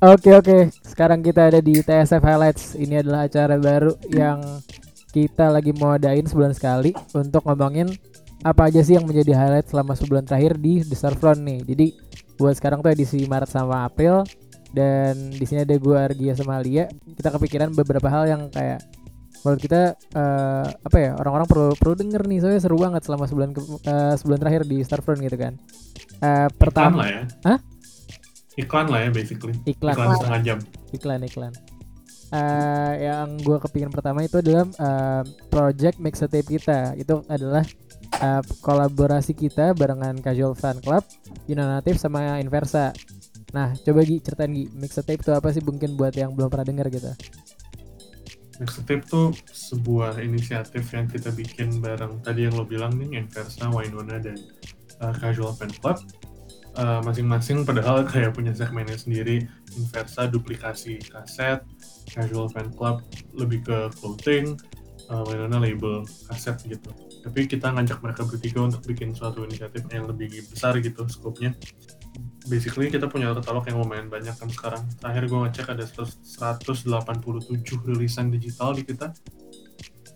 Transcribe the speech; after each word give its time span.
Oke 0.00 0.32
oke, 0.32 0.72
sekarang 0.80 1.20
kita 1.20 1.52
ada 1.52 1.60
di 1.60 1.76
TSF 1.76 2.24
Highlights. 2.24 2.72
Ini 2.72 3.04
adalah 3.04 3.28
acara 3.28 3.60
baru 3.60 3.92
yang 4.08 4.40
kita 5.12 5.52
lagi 5.52 5.76
mau 5.76 5.92
adain 5.92 6.24
sebulan 6.24 6.56
sekali 6.56 6.96
untuk 7.12 7.44
ngomongin 7.44 7.92
apa 8.40 8.72
aja 8.72 8.80
sih 8.80 8.96
yang 8.96 9.04
menjadi 9.04 9.36
highlight 9.36 9.68
selama 9.68 9.92
sebulan 9.92 10.24
terakhir 10.24 10.56
di 10.56 10.80
The 10.80 10.96
Starfront 10.96 11.44
nih. 11.44 11.60
Jadi 11.68 11.86
buat 12.40 12.56
sekarang 12.56 12.80
tuh 12.80 12.96
edisi 12.96 13.28
Maret 13.28 13.52
sama 13.52 13.84
April 13.84 14.24
dan 14.72 15.36
di 15.36 15.44
sini 15.44 15.68
ada 15.68 15.76
gue 15.76 15.96
Argia 16.00 16.32
sama 16.32 16.56
Lia. 16.64 16.88
Kita 16.88 17.36
kepikiran 17.36 17.76
beberapa 17.76 18.08
hal 18.08 18.24
yang 18.24 18.48
kayak 18.48 18.80
menurut 19.44 19.60
kita 19.60 20.00
uh, 20.16 20.64
apa 20.80 20.96
ya 20.96 21.12
orang-orang 21.20 21.44
perlu 21.44 21.68
perlu 21.76 21.94
denger 22.00 22.24
nih 22.24 22.40
soalnya 22.40 22.60
seru 22.64 22.80
banget 22.80 23.04
selama 23.04 23.28
sebulan 23.28 23.52
ke, 23.52 23.60
uh, 23.84 24.16
sebulan 24.16 24.38
terakhir 24.40 24.64
di 24.64 24.80
Starfront 24.80 25.20
gitu 25.20 25.36
kan. 25.36 25.60
Uh, 26.24 26.48
pertama, 26.56 27.04
lah 27.04 27.08
ya. 27.12 27.22
Hah? 27.44 27.60
Iklan 28.60 28.86
lah 28.92 29.00
ya 29.08 29.10
basically. 29.10 29.56
Iklan. 29.64 29.94
Iklan 29.96 30.08
setengah 30.20 30.40
jam. 30.44 30.58
Iklan 30.92 31.20
iklan. 31.24 31.52
Uh, 32.30 32.94
yang 32.94 33.42
gue 33.42 33.58
kepingin 33.58 33.90
pertama 33.90 34.22
itu 34.22 34.38
adalah 34.38 34.62
uh, 34.78 35.22
project 35.50 35.98
mixtape 35.98 36.46
kita. 36.46 36.94
Itu 36.94 37.26
adalah 37.26 37.66
uh, 38.22 38.42
kolaborasi 38.62 39.34
kita 39.34 39.74
barengan 39.74 40.14
Casual 40.22 40.54
Fan 40.54 40.78
Club, 40.78 41.02
Unanative 41.50 41.98
sama 41.98 42.38
Inversa. 42.38 42.94
Nah, 43.50 43.74
coba 43.82 44.06
Gi 44.06 44.22
ceritain 44.22 44.54
Gi, 44.54 44.70
mixtape 44.78 45.18
itu 45.18 45.34
apa 45.34 45.50
sih? 45.50 45.58
Mungkin 45.58 45.98
buat 45.98 46.14
yang 46.14 46.38
belum 46.38 46.46
pernah 46.54 46.66
dengar 46.70 46.86
gitu. 46.86 47.10
Mixtape 48.62 49.02
tuh 49.10 49.34
sebuah 49.50 50.22
inisiatif 50.22 50.86
yang 50.94 51.10
kita 51.10 51.34
bikin 51.34 51.82
bareng 51.82 52.22
tadi 52.22 52.46
yang 52.46 52.54
lo 52.54 52.62
bilang 52.62 52.94
nih 52.94 53.26
Inversa, 53.26 53.66
Wainona 53.74 54.22
dan 54.22 54.38
uh, 55.02 55.10
Casual 55.18 55.50
Fan 55.58 55.74
Club 55.82 55.98
masing 56.76 57.02
masing-masing 57.02 57.58
padahal 57.66 58.06
kayak 58.06 58.34
punya 58.34 58.54
segmennya 58.54 58.96
sendiri. 58.96 59.46
Inversa 59.74 60.30
duplikasi 60.30 61.02
kaset 61.10 61.62
Casual 62.06 62.50
Fan 62.50 62.70
Club 62.74 63.02
lebih 63.34 63.66
ke 63.66 63.78
clothing 63.98 64.54
uh, 65.10 65.26
label 65.58 66.06
kaset 66.30 66.56
gitu. 66.66 66.90
Tapi 67.20 67.50
kita 67.50 67.74
ngajak 67.74 68.00
mereka 68.00 68.22
bertiga 68.24 68.64
untuk 68.64 68.82
bikin 68.86 69.12
suatu 69.12 69.44
inisiatif 69.44 69.84
yang 69.90 70.06
lebih 70.08 70.30
besar 70.48 70.78
gitu 70.78 71.04
skopnya 71.10 71.52
basically 72.48 72.88
kita 72.90 73.06
punya 73.06 73.30
katalog 73.36 73.62
yang 73.68 73.78
lumayan 73.78 74.08
banyak 74.08 74.34
kan 74.34 74.48
sekarang. 74.48 74.82
Terakhir 74.98 75.24
gue 75.28 75.38
ngecek 75.46 75.66
ada 75.70 75.84
187 75.86 76.82
rilisan 77.86 78.26
digital 78.32 78.72
di 78.72 78.82
kita. 78.82 79.12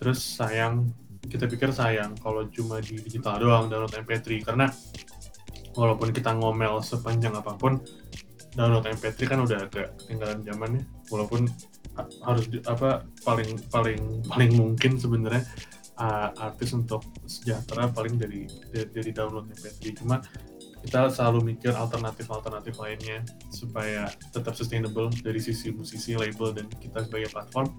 Terus 0.01 0.19
sayang 0.19 0.91
kita 1.25 1.49
pikir 1.49 1.73
sayang 1.73 2.19
kalau 2.21 2.45
cuma 2.53 2.83
di 2.85 3.01
digital 3.01 3.41
doang 3.41 3.73
download 3.73 3.95
MP3 3.97 4.45
karena 4.45 4.69
walaupun 5.75 6.11
kita 6.15 6.35
ngomel 6.35 6.81
sepanjang 6.81 7.35
apa 7.35 7.55
pun 7.59 7.83
download 8.55 8.87
MP3 8.87 9.19
kan 9.27 9.39
udah 9.43 9.67
agak 9.67 9.95
ketinggalan 10.03 10.41
zamannya 10.47 10.83
walaupun 11.11 11.51
harus 12.27 12.51
di, 12.51 12.59
apa 12.67 13.07
paling 13.23 13.59
paling 13.71 14.23
paling 14.27 14.51
mungkin 14.59 14.99
sebenarnya 14.99 15.47
uh, 15.99 16.31
artis 16.39 16.75
untuk 16.75 17.03
sejahtera 17.27 17.91
paling 17.91 18.19
dari 18.19 18.47
dari, 18.71 19.11
download 19.15 19.51
MP3 19.51 20.03
cuma 20.03 20.23
kita 20.85 21.09
selalu 21.09 21.57
mikir 21.57 21.73
alternatif-alternatif 21.73 22.77
lainnya 22.77 23.25
supaya 23.49 24.05
tetap 24.37 24.53
sustainable 24.53 25.09
dari 25.25 25.41
sisi 25.41 25.73
musisi, 25.73 26.13
label, 26.13 26.53
dan 26.53 26.69
kita 26.77 27.09
sebagai 27.09 27.33
platform. 27.33 27.73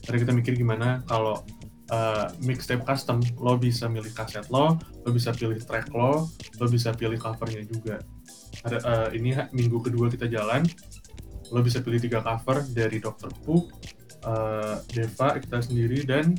Karena 0.00 0.18
kita 0.24 0.32
mikir 0.32 0.52
gimana 0.56 1.04
kalau 1.04 1.44
uh, 1.90 2.32
mixtape 2.42 2.82
custom 2.82 3.22
lo 3.38 3.58
bisa 3.58 3.86
milih 3.86 4.10
kaset 4.14 4.46
lo 4.50 4.78
lo 4.78 5.10
bisa 5.10 5.30
pilih 5.34 5.58
track 5.62 5.90
lo 5.94 6.26
lo 6.58 6.66
bisa 6.66 6.90
pilih 6.94 7.18
covernya 7.18 7.62
juga. 7.66 8.02
Ada 8.66 8.78
uh, 8.82 9.08
ini 9.14 9.36
minggu 9.52 9.78
kedua 9.84 10.10
kita 10.10 10.26
jalan 10.26 10.66
lo 11.54 11.60
bisa 11.62 11.78
pilih 11.78 12.02
tiga 12.02 12.22
cover 12.24 12.66
dari 12.74 12.98
Dr. 12.98 13.30
Pu 13.46 13.54
uh, 14.26 14.82
Deva 14.90 15.38
kita 15.38 15.62
sendiri 15.62 16.02
dan 16.02 16.34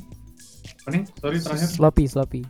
apa 0.84 0.88
nih? 0.92 1.02
Sorry 1.20 1.36
terakhir. 1.40 1.68
Sloppy 1.68 2.04
Sloppy 2.08 2.42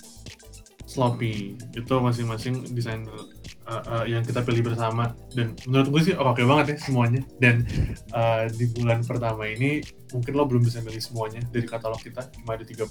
Sloppy. 0.88 1.60
Itu 1.76 2.00
masing-masing 2.00 2.72
desainer 2.72 3.12
uh, 3.69 3.82
uh, 3.84 4.04
yang 4.09 4.25
kita 4.25 4.41
pilih 4.41 4.72
bersama. 4.72 5.12
Dan 5.37 5.53
menurut 5.69 5.93
gue 5.93 6.00
sih 6.09 6.15
oke 6.16 6.32
okay 6.32 6.44
banget 6.49 6.66
ya 6.72 6.76
semuanya. 6.81 7.21
Dan 7.37 7.69
uh, 8.16 8.49
di 8.49 8.72
bulan 8.72 9.04
pertama 9.04 9.44
ini 9.44 9.84
mungkin 10.16 10.32
lo 10.32 10.49
belum 10.49 10.65
bisa 10.65 10.81
milih 10.81 11.04
semuanya 11.04 11.44
dari 11.53 11.69
katalog 11.69 12.00
kita. 12.00 12.25
Cuma 12.32 12.56
ada 12.56 12.65
30 12.65 12.88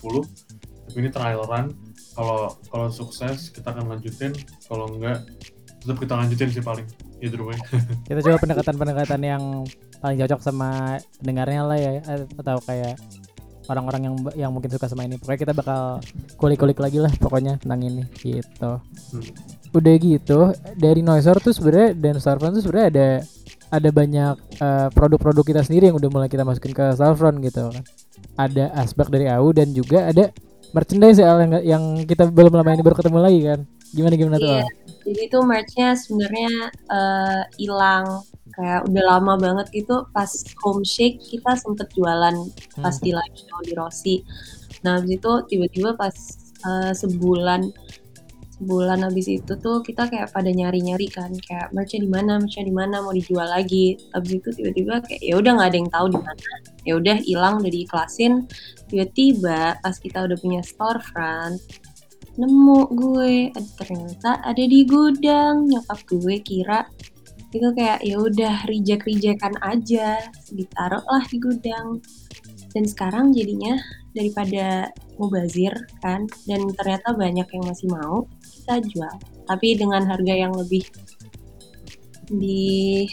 tapi 0.87 1.03
ini 1.03 1.09
trial 1.11 1.43
run. 1.43 1.75
Kalau 2.15 2.55
kalau 2.71 2.87
sukses 2.87 3.51
kita 3.51 3.75
akan 3.75 3.97
lanjutin. 3.97 4.31
Kalau 4.69 4.87
enggak 4.93 5.27
tetap 5.83 5.97
kita 5.99 6.13
lanjutin 6.15 6.49
sih 6.53 6.63
paling. 6.63 6.87
Either 7.17 7.41
way. 7.41 7.57
Kita 8.07 8.21
coba 8.21 8.37
pendekatan-pendekatan 8.37 9.21
yang 9.25 9.65
paling 9.97 10.21
cocok 10.21 10.37
sama 10.37 11.01
pendengarnya 11.17 11.61
lah 11.65 11.77
ya. 11.81 11.91
Atau 12.37 12.61
kayak 12.61 12.93
orang-orang 13.67 14.01
yang 14.07 14.15
yang 14.47 14.51
mungkin 14.51 14.71
suka 14.71 14.87
sama 14.87 15.05
ini. 15.05 15.19
Pokoknya 15.19 15.39
kita 15.47 15.53
bakal 15.53 16.01
kulik-kulik 16.39 16.79
lagi 16.79 16.99
lah 16.99 17.11
pokoknya 17.19 17.59
tentang 17.59 17.79
ini 17.83 18.03
gitu. 18.19 18.81
Hmm. 18.81 19.25
udah 19.75 19.93
gitu 19.99 20.39
dari 20.79 21.03
Noiser 21.03 21.37
tuh 21.43 21.51
sebenarnya 21.51 21.91
dan 21.93 22.15
Starfront 22.17 22.55
tuh 22.55 22.63
sebenarnya 22.65 22.87
ada 22.87 23.07
ada 23.67 23.89
banyak 23.91 24.35
uh, 24.63 24.87
produk-produk 24.95 25.43
kita 25.43 25.61
sendiri 25.61 25.91
yang 25.91 25.99
udah 25.99 26.09
mulai 26.09 26.31
kita 26.31 26.47
masukin 26.47 26.71
ke 26.71 26.95
Starfront 26.95 27.43
gitu. 27.43 27.67
Kan 27.69 27.83
ada 28.37 28.69
asbak 28.77 29.09
dari 29.09 29.25
AU 29.27 29.49
dan 29.51 29.73
juga 29.73 30.07
ada 30.07 30.29
merchandise 30.71 31.17
ya 31.17 31.35
yang, 31.41 31.51
yang 31.65 31.83
kita 32.05 32.29
belum 32.29 32.53
lama 32.53 32.69
ini 32.73 32.85
baru 32.85 32.95
ketemu 32.95 33.19
lagi 33.19 33.39
kan? 33.43 33.59
Gimana 33.91 34.13
gimana 34.19 34.35
tuh 34.37 34.51
iya. 34.51 34.67
jadi 35.07 35.21
itu 35.31 35.39
merchnya 35.39 35.89
sebenarnya 35.95 36.51
eh, 36.91 37.41
hilang. 37.57 38.05
uh, 38.21 38.36
kayak 38.57 38.89
udah 38.89 39.03
lama 39.05 39.33
banget 39.37 39.69
gitu 39.69 40.09
pas 40.09 40.27
home 40.65 40.81
shake 40.81 41.21
kita 41.21 41.53
sempet 41.53 41.93
jualan 41.93 42.33
hmm. 42.33 42.81
pas 42.81 42.97
di 42.97 43.13
live 43.13 43.37
show 43.37 43.59
di 43.61 43.73
Rossi. 43.77 44.15
Nah 44.81 44.97
habis 44.97 45.21
itu 45.21 45.31
tiba-tiba 45.45 45.93
pas 45.93 46.13
uh, 46.65 46.89
sebulan 46.89 47.69
sebulan 48.57 49.05
habis 49.05 49.29
itu 49.29 49.53
tuh 49.61 49.85
kita 49.85 50.09
kayak 50.09 50.33
pada 50.33 50.49
nyari-nyari 50.49 51.05
kan 51.13 51.29
kayak 51.29 51.69
merchnya 51.77 52.01
di 52.01 52.09
mana 52.09 52.41
merchnya 52.41 52.65
di 52.65 52.73
mana 52.73 53.05
mau 53.05 53.13
dijual 53.13 53.45
lagi. 53.45 54.01
Habis 54.17 54.41
itu 54.41 54.49
tiba-tiba 54.57 55.05
kayak 55.05 55.21
ya 55.21 55.37
udah 55.37 55.51
nggak 55.53 55.69
ada 55.69 55.77
yang 55.77 55.91
tahu 55.93 56.05
di 56.09 56.19
mana. 56.19 56.49
Ya 56.81 56.93
udah 56.97 57.17
hilang 57.21 57.53
udah 57.61 57.71
diiklasin. 57.71 58.49
Tiba-tiba 58.89 59.77
pas 59.77 59.95
kita 60.01 60.25
udah 60.25 60.37
punya 60.41 60.65
storefront 60.65 61.61
nemu 62.37 62.93
gue 62.93 63.49
ternyata 63.77 64.41
ada 64.41 64.63
di 64.65 64.81
gudang. 64.89 65.69
Nyokap 65.69 65.99
gue 66.09 66.35
kira 66.41 66.89
itu 67.57 67.69
kayak 67.73 67.99
ya 68.05 68.17
udah 68.21 68.55
reject 68.69 69.03
rejectan 69.03 69.53
aja. 69.65 70.21
Ditaruh 70.53 71.03
lah 71.03 71.23
di 71.27 71.37
gudang. 71.41 71.99
Dan 72.71 72.83
sekarang 72.85 73.33
jadinya 73.33 73.73
daripada 74.13 74.93
mubazir 75.17 75.73
kan 76.05 76.29
dan 76.45 76.61
ternyata 76.77 77.13
banyak 77.17 77.47
yang 77.49 77.63
masih 77.65 77.87
mau 77.89 78.29
kita 78.41 78.79
jual. 78.85 79.15
Tapi 79.49 79.67
dengan 79.75 80.05
harga 80.05 80.33
yang 80.33 80.53
lebih 80.53 80.85
di 82.27 83.07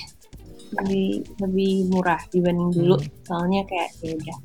lebih 0.74 1.22
lebih 1.40 1.72
murah 1.88 2.20
dibanding 2.28 2.70
dulu. 2.74 2.96
Hmm. 3.00 3.08
soalnya 3.24 3.62
kayak 3.64 3.90
ya 4.04 4.12
udah. 4.14 4.38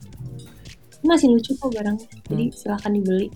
Masih 0.99 1.31
lucu 1.31 1.51
kok 1.55 1.71
barangnya. 1.71 2.07
Jadi 2.27 2.45
hmm. 2.47 2.55
silahkan 2.55 2.91
dibeli. 2.91 3.27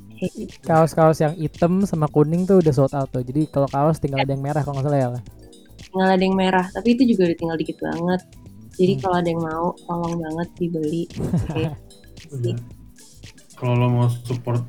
Kaos-kaos 0.63 1.19
yang 1.19 1.35
hitam 1.35 1.83
sama 1.83 2.07
kuning 2.07 2.47
tuh 2.47 2.63
udah 2.63 2.71
sold 2.71 2.95
out 2.95 3.11
tuh. 3.11 3.23
Jadi 3.23 3.51
kalau 3.51 3.67
kaos 3.67 3.99
tinggal 3.99 4.23
ada 4.23 4.31
yang 4.31 4.43
merah 4.43 4.63
kalau 4.63 4.79
nggak 4.79 4.87
salah 4.87 4.99
ya 4.99 5.42
tinggal 5.93 6.09
ada 6.09 6.23
yang 6.25 6.33
merah 6.33 6.65
tapi 6.73 6.97
itu 6.97 7.05
juga 7.13 7.29
udah 7.29 7.37
tinggal 7.37 7.57
dikit 7.61 7.77
banget. 7.77 8.21
Jadi 8.73 8.93
hmm. 8.97 9.01
kalau 9.05 9.15
ada 9.21 9.29
yang 9.29 9.43
mau 9.45 9.65
tolong 9.85 10.15
banget 10.17 10.49
dibeli 10.57 11.03
okay. 11.29 11.69
kalau 13.63 13.79
lo 13.79 13.87
mau 13.87 14.07
support 14.09 14.65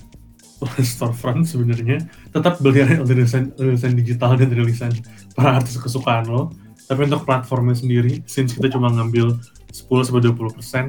storefront 0.84 1.44
sebenarnya 1.48 2.04
tetap 2.30 2.60
beli 2.62 2.84
rilisan, 2.84 3.50
rilisan 3.58 3.98
digital 3.98 4.38
dan 4.38 4.54
rilisan 4.54 4.92
para 5.34 5.58
artis 5.60 5.80
kesukaan 5.80 6.28
lo. 6.30 6.54
Tapi 6.84 7.08
untuk 7.08 7.24
platformnya 7.24 7.74
sendiri 7.74 8.20
since 8.28 8.52
kita 8.52 8.68
cuma 8.76 8.92
ngambil 8.92 9.40
10 9.72 9.88
sampai 10.04 10.22
20 10.30 10.56
persen 10.60 10.84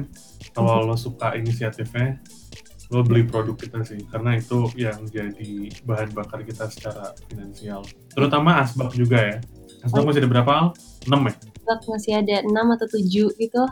kalau 0.52 0.84
lo 0.84 0.94
suka 0.94 1.32
inisiatifnya 1.34 2.20
lo 2.92 3.02
beli 3.02 3.24
produk 3.24 3.56
kita 3.56 3.80
sih. 3.82 4.04
Karena 4.06 4.36
itu 4.36 4.70
yang 4.76 5.02
jadi 5.08 5.72
bahan 5.82 6.12
bakar 6.12 6.44
kita 6.44 6.68
secara 6.68 7.16
finansial. 7.26 7.82
Terutama 8.12 8.60
asbak 8.62 8.92
juga 8.94 9.18
ya 9.18 9.36
Asbak 9.84 10.04
masih 10.06 10.20
ada 10.24 10.30
berapa 10.30 10.50
Al? 10.50 10.66
6 11.04 11.28
ya? 11.28 11.34
Masih 11.90 12.12
ada 12.16 12.36
6 12.46 12.52
atau 12.52 12.86
7 12.86 13.42
gitu. 13.42 13.62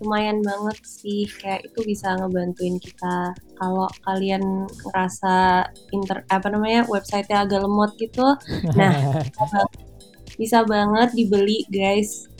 Lumayan 0.00 0.40
banget 0.40 0.80
sih, 0.80 1.28
kayak 1.28 1.68
itu 1.68 1.84
bisa 1.84 2.16
ngebantuin 2.16 2.80
kita 2.80 3.36
kalau 3.60 3.84
kalian 4.08 4.64
ngerasa 4.64 5.68
inter 5.92 6.24
apa 6.32 6.48
namanya 6.48 6.88
website-nya 6.88 7.44
agak 7.44 7.60
lemot 7.60 7.92
gitu. 8.00 8.24
Nah, 8.72 9.20
bisa 10.40 10.64
banget 10.64 11.12
dibeli 11.12 11.68
guys 11.68 12.30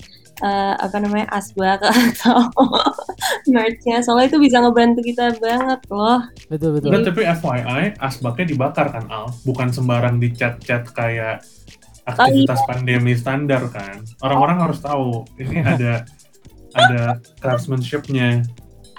uh, 0.41 0.75
apa 0.81 0.97
namanya 1.01 1.29
asbak 1.37 1.85
atau 1.91 2.49
merchnya 3.49 4.01
soalnya 4.01 4.33
itu 4.33 4.39
bisa 4.41 4.65
ngebantu 4.65 5.01
kita 5.05 5.37
banget 5.39 5.81
loh 5.93 6.25
betul 6.49 6.81
betul 6.81 6.91
tapi 7.05 7.23
FYI 7.29 7.83
asbaknya 8.01 8.57
dibakar 8.57 8.89
kan 8.89 9.05
Al 9.13 9.29
bukan 9.45 9.69
sembarang 9.69 10.17
dicat-cat 10.17 10.89
kayak 10.97 11.45
aktivitas 12.15 12.59
oh, 12.59 12.63
iya. 12.63 12.69
pandemi 12.69 13.13
standar 13.15 13.63
kan. 13.71 14.03
Orang-orang 14.25 14.57
harus 14.63 14.79
tahu 14.83 15.25
ini 15.39 15.63
ada 15.63 16.05
ada 16.75 17.19
craftsmanship-nya. 17.43 18.47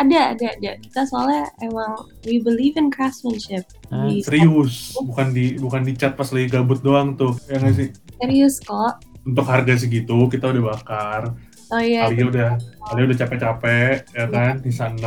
Ada, 0.01 0.33
ada, 0.33 0.47
ada. 0.57 0.71
Kita 0.81 1.01
soalnya 1.05 1.51
emang 1.61 1.93
we 2.25 2.41
believe 2.41 2.73
in 2.79 2.89
craftsmanship. 2.89 3.67
Ah, 3.93 4.09
Di- 4.09 4.25
Serius, 4.25 4.97
bukan 4.97 5.29
di 5.29 5.61
bukan 5.61 5.85
di 5.85 5.93
chat 5.93 6.17
pas 6.17 6.27
lagi 6.33 6.49
gabut 6.49 6.81
doang 6.81 7.13
tuh. 7.13 7.37
Ya 7.45 7.61
nggak 7.61 7.75
sih? 7.75 7.89
serius 8.21 8.61
kok. 8.61 9.01
Untuk 9.25 9.45
harga 9.49 9.73
segitu 9.77 10.29
kita 10.29 10.49
udah 10.53 10.63
bakar. 10.73 11.33
Oh 11.71 11.79
iya, 11.79 12.03
Alia 12.05 12.27
udah 12.27 12.49
Alia 12.91 13.03
udah 13.07 13.17
capek-capek 13.17 14.03
ya 14.11 14.25
kan 14.27 14.59
bisa 14.59 14.91
6 14.91 14.99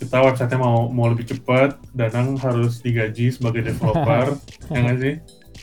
kita 0.00 0.16
websitenya 0.22 0.62
mau 0.62 0.86
mau 0.86 1.10
lebih 1.10 1.28
cepet 1.28 1.76
Danang 1.92 2.38
harus 2.38 2.78
digaji 2.78 3.34
sebagai 3.34 3.66
developer 3.66 4.38
ya 4.72 4.78
nggak 4.86 4.98
sih 5.02 5.14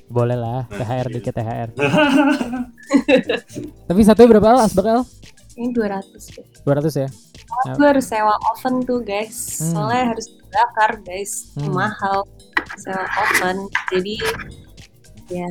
boleh 0.07 0.37
lah 0.39 0.63
THR 0.71 1.07
dikit 1.11 1.33
THR 1.35 1.69
tapi 3.91 4.01
satunya 4.07 4.29
berapa 4.31 4.47
al 4.55 4.65
asbak 4.67 4.87
al 4.87 5.01
ini 5.57 5.73
200 5.73 6.37
deh. 6.37 6.45
200 6.69 7.01
ya 7.01 7.09
Gue 7.73 7.87
harus 7.89 8.05
sewa 8.05 8.37
oven 8.53 8.85
tuh 8.85 9.01
guys. 9.01 9.57
Hmm. 9.57 9.73
Soalnya 9.73 10.13
harus 10.13 10.29
dibakar 10.29 10.91
guys. 11.01 11.49
Hmm. 11.57 11.73
Mahal 11.73 12.21
sewa 12.77 13.01
oven. 13.01 13.65
Jadi 13.89 14.15
ya 15.33 15.49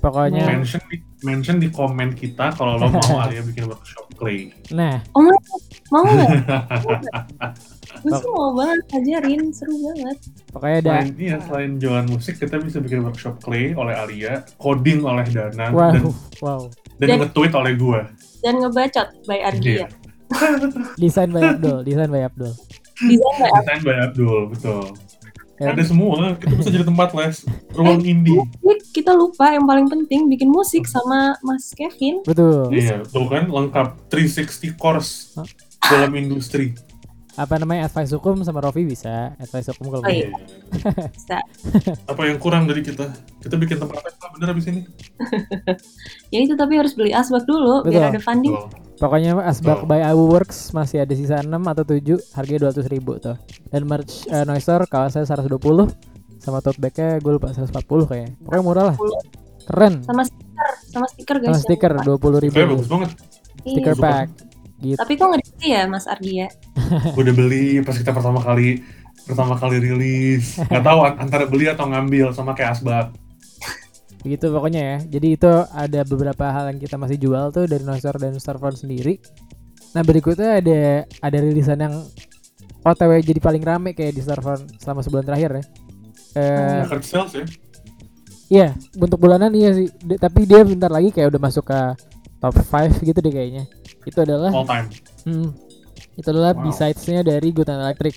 pokoknya 0.00 0.44
mention 0.44 0.82
di 0.92 0.96
mention 1.24 1.56
di 1.56 1.68
komen 1.72 2.12
kita 2.12 2.52
kalau 2.52 2.76
lo 2.76 2.92
mau 2.92 3.16
Alia 3.24 3.40
bikin 3.40 3.64
workshop 3.66 4.06
clay 4.20 4.52
nah 4.68 5.00
Oh 5.16 5.24
my 5.24 5.32
God, 5.32 5.62
mau 5.88 6.02
nggak? 6.04 6.30
Gue 7.98 8.12
sih 8.14 8.30
mau 8.30 8.50
banget 8.52 8.80
ajarin, 8.92 9.42
seru 9.50 9.74
banget. 9.82 10.18
pokoknya 10.48 10.76
ada 10.78 10.90
selain 10.90 11.10
iya 11.16 11.36
selain 11.38 11.72
jualan 11.76 12.06
musik 12.06 12.34
kita 12.36 12.56
bisa 12.58 12.78
bikin 12.78 13.00
workshop 13.02 13.38
clay 13.38 13.72
oleh 13.72 13.92
Alia 13.92 14.32
coding 14.56 15.00
oleh 15.02 15.24
Danang 15.26 15.70
wow 15.70 15.90
dan 15.90 16.02
wow 16.38 16.60
dan 16.96 17.06
Dan- 17.06 17.18
nge-tweet 17.22 17.52
oleh 17.52 17.72
gua 17.74 18.00
Dan 18.40 18.58
ngebacot 18.58 19.08
by 19.22 19.36
Iya. 19.36 19.46
Argia. 19.46 19.86
desain 20.96 21.28
by 21.28 21.42
Abdul 21.46 21.82
desain 21.82 22.08
by 22.08 22.22
Abdul 22.22 22.52
Desain 22.98 23.34
by 23.36 23.50
desain 23.54 23.80
by 23.82 23.96
Abdul 24.02 24.40
betul 24.48 24.84
Ya. 25.56 25.72
ada 25.72 25.80
semua 25.80 26.36
kita 26.36 26.52
bisa 26.52 26.68
jadi 26.68 26.84
tempat 26.84 27.16
les 27.16 27.40
ruang 27.70 28.04
indie 28.04 28.44
Wih, 28.60 28.76
kita 28.86 29.08
lupa 29.10 29.48
yang 29.48 29.64
paling 29.64 29.88
penting 29.88 30.28
bikin 30.28 30.48
musik 30.48 30.84
sama 30.84 31.32
Mas 31.40 31.72
Kevin. 31.72 32.20
betul 32.22 32.68
Iya, 32.68 33.00
tuh 33.02 33.24
kan 33.24 33.48
lengkap 33.48 34.04
360 34.06 34.76
course 34.76 35.32
dalam 35.82 36.12
industri. 36.12 36.76
Apa 37.36 37.54
namanya 37.56 37.84
advice 37.84 38.10
hukum 38.10 38.40
sama 38.40 38.58
Rofi 38.58 38.82
bisa 38.82 39.36
advice 39.36 39.68
hukum 39.70 39.92
kalau 39.92 40.02
Oh, 40.02 40.08
iya. 40.08 40.32
Bisa. 41.12 41.36
Apa 42.10 42.22
yang 42.24 42.36
kurang 42.36 42.64
dari 42.64 42.80
kita? 42.80 43.12
Kita 43.38 43.54
bikin 43.54 43.76
tempat 43.76 44.00
lah 44.00 44.30
bener 44.32 44.48
abis 44.52 44.66
ini. 44.66 44.80
Ya 46.34 46.40
itu 46.40 46.54
tapi 46.54 46.74
harus 46.74 46.92
beli 46.92 47.12
asbak 47.12 47.44
dulu 47.44 47.80
Betul. 47.80 47.92
biar 47.92 48.10
ada 48.10 48.20
funding. 48.20 48.56
Tuh. 48.56 48.68
pokoknya 48.96 49.36
asbak 49.44 49.84
Betul. 49.84 49.88
by 49.88 50.00
Awu 50.02 50.24
Works 50.28 50.72
masih 50.72 51.04
ada 51.04 51.12
sisa 51.12 51.36
6 51.38 51.52
atau 51.52 51.84
7 51.84 52.00
harganya 52.34 52.72
200 52.72 52.88
ribu 52.88 53.12
tuh 53.16 53.36
dan 53.68 53.84
merch 53.84 54.24
uh, 54.26 54.42
Noiser 54.42 54.80
kaosnya 54.86 55.22
120 55.22 55.52
sama 56.38 56.58
tote 56.58 56.80
bagnya 56.80 57.20
gue 57.20 57.32
lupa 57.32 57.52
140 57.52 57.76
kayaknya 58.08 58.30
pokoknya 58.40 58.62
murah 58.64 58.84
lah 58.88 58.96
keren 59.66 60.00
Sama 60.00 60.24
stiker, 60.24 60.70
sama 60.88 61.06
stiker 61.06 61.36
guys. 61.38 61.48
sama 61.52 61.58
stiker 61.60 61.92
lupa. 61.92 62.40
20 62.40 62.44
ribu 62.48 62.54
bagus 62.56 62.88
banget. 62.88 63.10
Iya. 63.12 63.72
stiker 63.76 63.94
pack 63.98 64.26
gitu 64.78 64.96
Tapi 64.96 65.12
kok 65.14 65.26
nggak 65.26 65.40
dikasih 65.42 65.70
ya 65.70 65.82
Mas 65.86 66.06
Argia? 66.06 66.46
Gue 67.14 67.22
udah 67.22 67.34
beli 67.34 67.80
pas 67.80 67.96
kita 67.96 68.12
pertama 68.12 68.40
kali 68.40 68.80
pertama 69.22 69.54
kali 69.56 69.76
rilis. 69.82 70.54
Gak 70.60 70.84
tahu 70.84 70.98
an- 71.02 71.18
antara 71.18 71.44
beli 71.44 71.66
atau 71.66 71.88
ngambil 71.88 72.30
sama 72.30 72.54
kayak 72.54 72.78
asbak. 72.78 73.10
Begitu 74.22 74.50
pokoknya 74.50 74.82
ya. 74.82 74.96
Jadi 75.18 75.28
itu 75.34 75.50
ada 75.66 76.00
beberapa 76.02 76.44
hal 76.50 76.70
yang 76.70 76.78
kita 76.78 76.94
masih 76.94 77.18
jual 77.18 77.50
tuh 77.50 77.66
dari 77.66 77.82
Noisor 77.82 78.14
dan 78.18 78.34
Starphone 78.38 78.74
sendiri. 78.74 79.18
Nah 79.94 80.02
berikutnya 80.02 80.58
ada 80.60 80.80
ada 81.22 81.38
rilisan 81.38 81.78
yang 81.78 81.94
OTW 82.82 83.18
jadi 83.18 83.40
paling 83.42 83.62
rame 83.62 83.90
kayak 83.94 84.14
di 84.14 84.22
Starphone 84.22 84.66
selama 84.78 85.02
sebulan 85.02 85.26
terakhir 85.26 85.50
ya. 85.58 85.64
Eh, 86.36 86.80
Record 86.84 87.02
sales 87.02 87.32
ya. 87.32 87.44
iya, 88.46 88.68
bentuk 88.94 89.18
bulanan 89.18 89.50
iya 89.50 89.74
sih. 89.74 89.88
D- 89.98 90.20
tapi 90.20 90.46
dia 90.46 90.62
bentar 90.62 90.86
lagi 90.86 91.10
kayak 91.10 91.34
udah 91.34 91.42
masuk 91.42 91.66
ke 91.66 91.80
top 92.38 92.54
5 92.54 93.02
gitu 93.02 93.18
deh 93.18 93.32
kayaknya. 93.32 93.64
Itu 94.06 94.18
adalah 94.22 94.50
All 94.54 94.64
time. 94.64 94.86
hmm, 95.26 95.48
itu 96.14 96.28
adalah 96.30 96.54
Wow. 96.54 96.62
B-sides-nya 96.64 97.20
dari 97.20 97.50
Good 97.50 97.66
Night 97.66 97.82
Electric. 97.82 98.16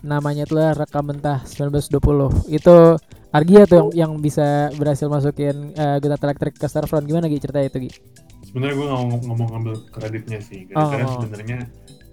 Namanya 0.00 0.44
itulah 0.44 0.72
Rekam 0.72 1.04
Mentah 1.06 1.44
1920. 1.44 2.48
Itu 2.48 2.96
Argia 3.28 3.68
tuh 3.68 3.90
yang, 3.92 4.08
yang 4.08 4.12
bisa 4.16 4.72
berhasil 4.74 5.06
masukin 5.06 5.74
uh, 5.74 6.00
Good 6.00 6.10
Night 6.10 6.24
Electric 6.24 6.54
ke 6.56 6.66
Starfront. 6.66 7.04
Gimana 7.04 7.28
Gi 7.28 7.36
ceritanya 7.36 7.68
itu 7.68 7.78
Gi? 7.84 7.90
Sebenarnya 8.46 8.74
gue 8.74 8.86
ngomong, 8.88 9.20
ngomong 9.26 9.48
ngambil 9.52 9.74
kreditnya 9.90 10.40
sih. 10.40 10.64
Oh, 10.72 10.88
Karena 10.88 11.04
mau. 11.04 11.20
sebenarnya 11.20 11.58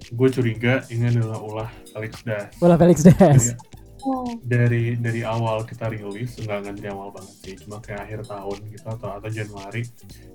gue 0.03 0.27
curiga 0.29 0.83
ini 0.89 1.07
adalah 1.07 1.39
ulah 1.39 1.69
Felix 1.87 2.13
Das. 2.21 2.51
Bola 2.59 2.75
Felix 2.75 2.97
Das. 3.01 3.15
Dari, 3.15 3.55
Oh, 4.03 4.27
dari 4.43 4.99
dari 4.99 5.23
awal 5.23 5.63
kita 5.63 5.87
rilis 5.87 6.35
enggak 6.43 6.75
dari 6.75 6.91
awal 6.91 7.15
banget 7.15 7.35
sih. 7.39 7.55
Cuma 7.55 7.79
kayak 7.79 8.03
akhir 8.03 8.19
tahun 8.27 8.59
gitu 8.67 8.87
atau 8.99 9.09
atau 9.15 9.29
Januari 9.31 9.87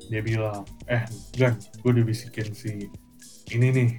dia 0.09 0.21
bilang 0.25 0.65
eh 0.89 1.05
Gan 1.37 1.53
gue 1.85 1.91
udah 1.93 2.05
bisikin 2.09 2.57
si 2.57 2.89
ini 3.53 3.69
nih 3.69 3.91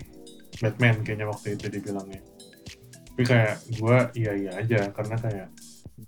Batman 0.58 1.06
kayaknya 1.06 1.30
waktu 1.30 1.54
itu 1.54 1.70
dia 1.70 1.82
bilangnya. 1.86 2.22
Tapi 3.14 3.24
kayak 3.30 3.56
gue 3.78 3.98
iya 4.18 4.32
iya 4.34 4.52
aja 4.58 4.80
karena 4.90 5.16
kayak 5.22 5.48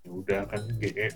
ya 0.02 0.10
udah 0.10 0.42
kan 0.50 0.62
GE 0.82 1.08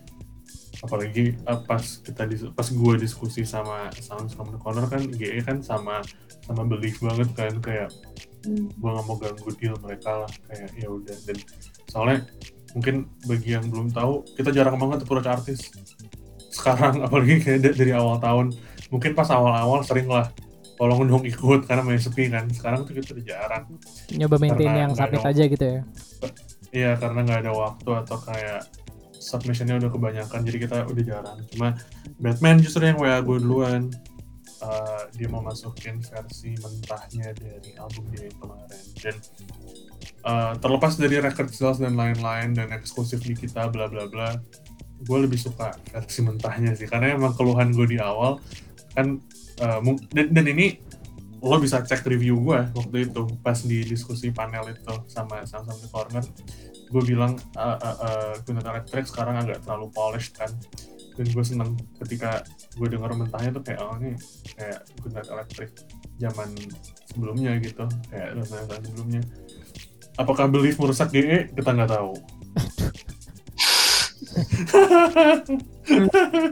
apalagi 0.85 1.33
eh, 1.33 1.59
pas 1.65 1.81
kita 1.81 2.29
dis- 2.29 2.51
pas 2.53 2.67
gue 2.67 2.93
diskusi 3.01 3.41
sama 3.41 3.89
Sounds 3.97 4.37
from 4.37 4.53
the 4.53 4.59
Corner 4.61 4.85
kan 4.85 5.01
GE 5.01 5.41
kan 5.41 5.65
sama 5.65 6.05
sama 6.45 6.61
belief 6.67 7.01
banget 7.01 7.29
kan 7.33 7.53
kayak 7.57 7.89
hmm. 8.45 8.69
gue 8.69 8.89
nggak 8.93 9.05
mau 9.09 9.17
ganggu 9.17 9.49
deal 9.57 9.73
mereka 9.81 10.27
lah 10.27 10.31
kayak 10.45 10.69
ya 10.77 10.93
udah. 10.93 11.17
Dan 11.25 11.37
soalnya 11.95 12.27
mungkin 12.75 13.07
bagi 13.23 13.55
yang 13.55 13.71
belum 13.71 13.87
tahu 13.89 14.27
kita 14.35 14.51
jarang 14.51 14.75
banget 14.75 15.07
approach 15.07 15.23
artis. 15.25 15.71
Sekarang 16.51 16.99
apalagi 17.07 17.39
kayak 17.39 17.59
da- 17.63 17.75
dari 17.75 17.95
awal 17.95 18.19
tahun. 18.19 18.51
Mungkin 18.91 19.15
pas 19.15 19.31
awal-awal 19.31 19.79
sering 19.81 20.11
lah 20.11 20.27
tolong 20.75 21.07
dong 21.07 21.23
ikut 21.23 21.63
karena 21.63 21.81
main 21.81 21.95
sepi 21.97 22.27
kan. 22.27 22.51
Sekarang 22.51 22.83
tuh 22.83 22.99
kita 22.99 23.15
jarang. 23.23 23.63
Nyoba 24.11 24.35
maintain 24.35 24.67
Karena 24.67 24.83
yang 24.83 24.91
ada- 24.91 25.23
aja 25.23 25.43
gitu 25.47 25.63
ya. 25.63 25.81
iya 26.75 26.91
karena 26.99 27.23
nggak 27.23 27.47
ada 27.47 27.53
waktu 27.55 27.89
atau 28.03 28.19
kayak 28.19 28.67
submissionnya 29.15 29.79
udah 29.79 29.87
kebanyakan 29.87 30.43
jadi 30.43 30.57
kita 30.59 30.77
udah 30.83 31.03
jarang. 31.07 31.37
Cuma 31.49 31.79
Batman 32.19 32.59
justru 32.59 32.83
yang 32.83 32.99
WA 32.99 33.23
gue 33.23 33.39
duluan 33.39 33.87
Uh, 34.65 35.05
dia 35.13 35.29
mau 35.29 35.45
masukin 35.45 36.01
versi 36.01 36.57
mentahnya 36.57 37.37
dari 37.37 37.77
album 37.77 38.09
dia 38.09 38.25
yang 38.25 38.37
kemarin. 38.41 38.81
Dan 38.97 39.15
uh, 40.25 40.53
terlepas 40.57 40.97
dari 40.97 41.21
record 41.21 41.53
sales 41.53 41.77
dan 41.77 41.93
lain-lain 41.93 42.57
dan 42.57 42.73
eksklusif 42.73 43.21
di 43.21 43.37
kita 43.37 43.69
bla 43.69 43.85
bla 43.85 44.09
bla 44.09 44.33
gue 45.05 45.17
lebih 45.21 45.37
suka 45.37 45.69
versi 45.93 46.25
mentahnya 46.25 46.73
sih. 46.73 46.89
Karena 46.89 47.13
emang 47.13 47.37
keluhan 47.37 47.77
gue 47.77 47.93
di 47.93 48.01
awal 48.01 48.41
kan 48.97 49.21
uh, 49.61 49.85
dan, 50.17 50.33
dan 50.33 50.45
ini 50.49 50.81
lo 51.45 51.61
bisa 51.61 51.85
cek 51.85 52.01
review 52.09 52.41
gue 52.41 52.59
waktu 52.73 53.05
itu 53.05 53.21
pas 53.45 53.61
di 53.61 53.85
diskusi 53.85 54.33
panel 54.33 54.65
itu 54.73 54.95
sama 55.05 55.45
sama 55.45 55.77
corner. 55.93 56.25
Gue 56.89 57.05
bilang 57.05 57.37
uh, 57.53 57.77
uh, 57.77 57.97
uh, 58.01 58.33
Gunnar 58.41 58.65
Electric 58.73 59.05
sekarang 59.13 59.37
agak 59.37 59.61
terlalu 59.61 59.93
polished 59.93 60.33
kan 60.33 60.49
dan 61.15 61.25
gue 61.31 61.45
seneng 61.47 61.71
ketika 62.03 62.43
gue 62.75 62.87
denger 62.91 63.07
mentahnya 63.15 63.55
tuh 63.55 63.63
kayak 63.63 63.79
oh 63.79 63.95
ini 64.03 64.19
kayak 64.59 64.83
Gunnar 64.99 65.23
Electric 65.23 65.71
zaman 66.19 66.51
sebelumnya 67.07 67.55
gitu. 67.63 67.87
Kayak 68.11 68.43
tahun 68.51 68.83
sebelumnya. 68.83 69.21
Apakah 70.15 70.47
belief 70.51 70.79
merusak 70.79 71.11
GE 71.11 71.55
kita 71.55 71.69
nggak 71.71 71.91
tahu. 71.91 72.11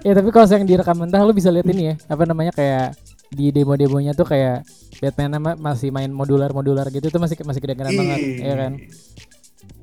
Ya 0.06 0.14
tapi 0.16 0.30
kalau 0.30 0.46
yang 0.46 0.64
direkam 0.64 0.96
mentah 0.96 1.20
lu 1.26 1.36
bisa 1.36 1.52
lihat 1.52 1.68
ini 1.68 1.92
ya. 1.92 1.96
Apa 2.08 2.24
namanya 2.24 2.56
kayak 2.56 2.96
di 3.34 3.50
demo-demonya 3.50 4.14
tuh 4.14 4.30
kayak 4.30 4.64
Batman 5.02 5.58
masih 5.58 5.90
main 5.90 6.08
modular-modular 6.14 6.88
gitu 6.94 7.10
tuh 7.10 7.20
masih 7.20 7.36
masih 7.42 7.60
kedengeran 7.60 7.98
banget, 7.98 8.20
ya 8.40 8.56
kan? 8.56 8.72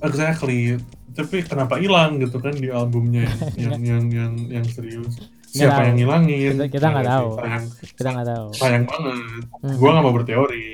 Exactly. 0.00 0.80
Tapi 1.10 1.42
kenapa 1.42 1.76
hilang 1.76 2.16
gitu 2.16 2.38
kan 2.38 2.52
di 2.52 2.68
albumnya 2.68 3.26
yang 3.54 3.76
yang 3.90 4.04
yang 4.08 4.32
yang 4.48 4.64
serius? 4.64 5.18
Siapa 5.46 5.76
tahu. 5.76 5.84
yang 5.84 5.96
ngilangin? 5.98 6.54
Kita- 6.68 6.88
nggak 6.88 7.08
tahu. 7.08 7.28
Sayang, 7.36 7.64
Kita 7.90 8.08
nggak 8.08 8.28
tahu. 8.28 8.46
sayang 8.54 8.84
banget. 8.86 9.44
Hmm. 9.58 9.74
Gua 9.76 9.88
nggak 9.90 10.04
mau 10.04 10.14
berteori. 10.14 10.68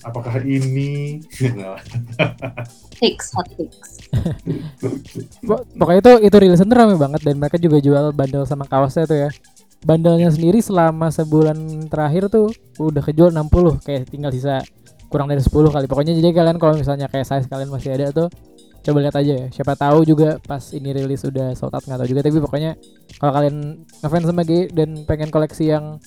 Apakah 0.00 0.34
ini? 0.40 1.18
Fix, 2.98 3.18
hot 3.32 3.46
fix. 3.52 3.72
Pok- 5.42 5.66
Pokoknya 5.74 6.00
itu 6.00 6.12
itu 6.24 6.36
rilisan 6.38 6.66
tuh 6.66 6.76
rame 6.76 6.94
banget 6.94 7.20
dan 7.22 7.34
mereka 7.36 7.56
juga 7.56 7.78
jual 7.78 8.10
bundle 8.10 8.44
sama 8.44 8.64
kaosnya 8.64 9.04
tuh 9.04 9.18
ya. 9.18 9.30
Bandelnya 9.82 10.30
sendiri 10.30 10.58
selama 10.58 11.10
sebulan 11.10 11.58
terakhir 11.86 12.30
tuh 12.30 12.50
udah 12.78 13.02
kejual 13.02 13.30
60 13.30 13.82
kayak 13.82 14.06
tinggal 14.06 14.30
sisa 14.30 14.62
kurang 15.12 15.28
dari 15.28 15.38
10 15.38 15.52
kali. 15.68 15.84
Pokoknya 15.84 16.16
jadi 16.16 16.32
kalian 16.32 16.56
kalau 16.56 16.74
misalnya 16.74 17.06
kayak 17.06 17.22
size 17.22 17.46
kalian 17.46 17.68
masih 17.68 17.92
ada 17.92 18.08
tuh 18.10 18.28
coba 18.82 18.98
lihat 18.98 19.14
aja 19.14 19.32
ya. 19.36 19.46
Siapa 19.52 19.76
tahu 19.76 20.02
juga 20.02 20.40
pas 20.40 20.64
ini 20.72 20.90
rilis 20.90 21.22
udah 21.22 21.52
sold 21.52 21.70
out 21.70 21.84
nggak 21.84 22.00
tahu 22.00 22.08
juga 22.08 22.20
tapi 22.20 22.40
pokoknya 22.40 22.72
kalau 23.14 23.32
kalian 23.32 23.56
ngefans 24.00 24.24
sama 24.24 24.42
G 24.42 24.66
dan 24.68 25.04
pengen 25.04 25.28
koleksi 25.28 25.68
yang 25.68 26.00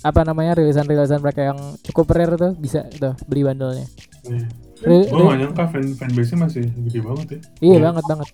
apa 0.00 0.22
namanya 0.22 0.54
rilisan-rilisan 0.54 1.18
mereka 1.18 1.46
yang 1.46 1.58
cukup 1.82 2.08
rare 2.10 2.34
tuh 2.34 2.52
bisa 2.54 2.82
tuh 2.88 3.12
beli 3.24 3.42
bandelnya. 3.42 3.86
Iya. 4.24 4.46
Ri- 4.78 5.08
Gue 5.08 5.24
gak 5.24 5.38
nyangka 5.40 5.64
fan 5.66 5.84
fanbase-nya 5.94 6.38
masih 6.38 6.64
gede 6.84 7.00
banget 7.00 7.26
ya. 7.26 7.38
iya 7.60 7.72
Iya. 7.72 7.84
banget 7.84 8.04
banget. 8.06 8.28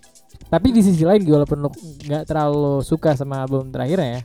Tapi 0.48 0.68
di 0.68 0.80
sisi 0.80 1.02
lain 1.02 1.22
walaupun 1.22 1.58
lu 1.58 1.70
nggak 2.02 2.24
terlalu 2.24 2.82
suka 2.82 3.14
sama 3.14 3.40
album 3.40 3.70
terakhirnya 3.70 4.18
ya, 4.18 4.20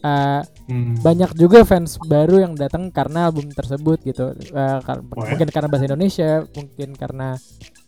eh, 0.00 0.42
Hmm. 0.66 0.94
banyak 0.96 1.34
juga 1.34 1.60
fans 1.62 1.98
baru 2.00 2.40
yang 2.40 2.54
datang 2.54 2.88
karena 2.88 3.26
album 3.26 3.48
tersebut 3.48 4.00
gitu. 4.02 4.30
Eh, 4.32 4.78
kar- 4.80 5.02
Oh 5.02 5.20
ya? 5.20 5.34
mungkin 5.34 5.48
karena 5.48 5.68
bahasa 5.68 5.84
Indonesia, 5.84 6.30
mungkin 6.46 6.88
karena 6.94 7.28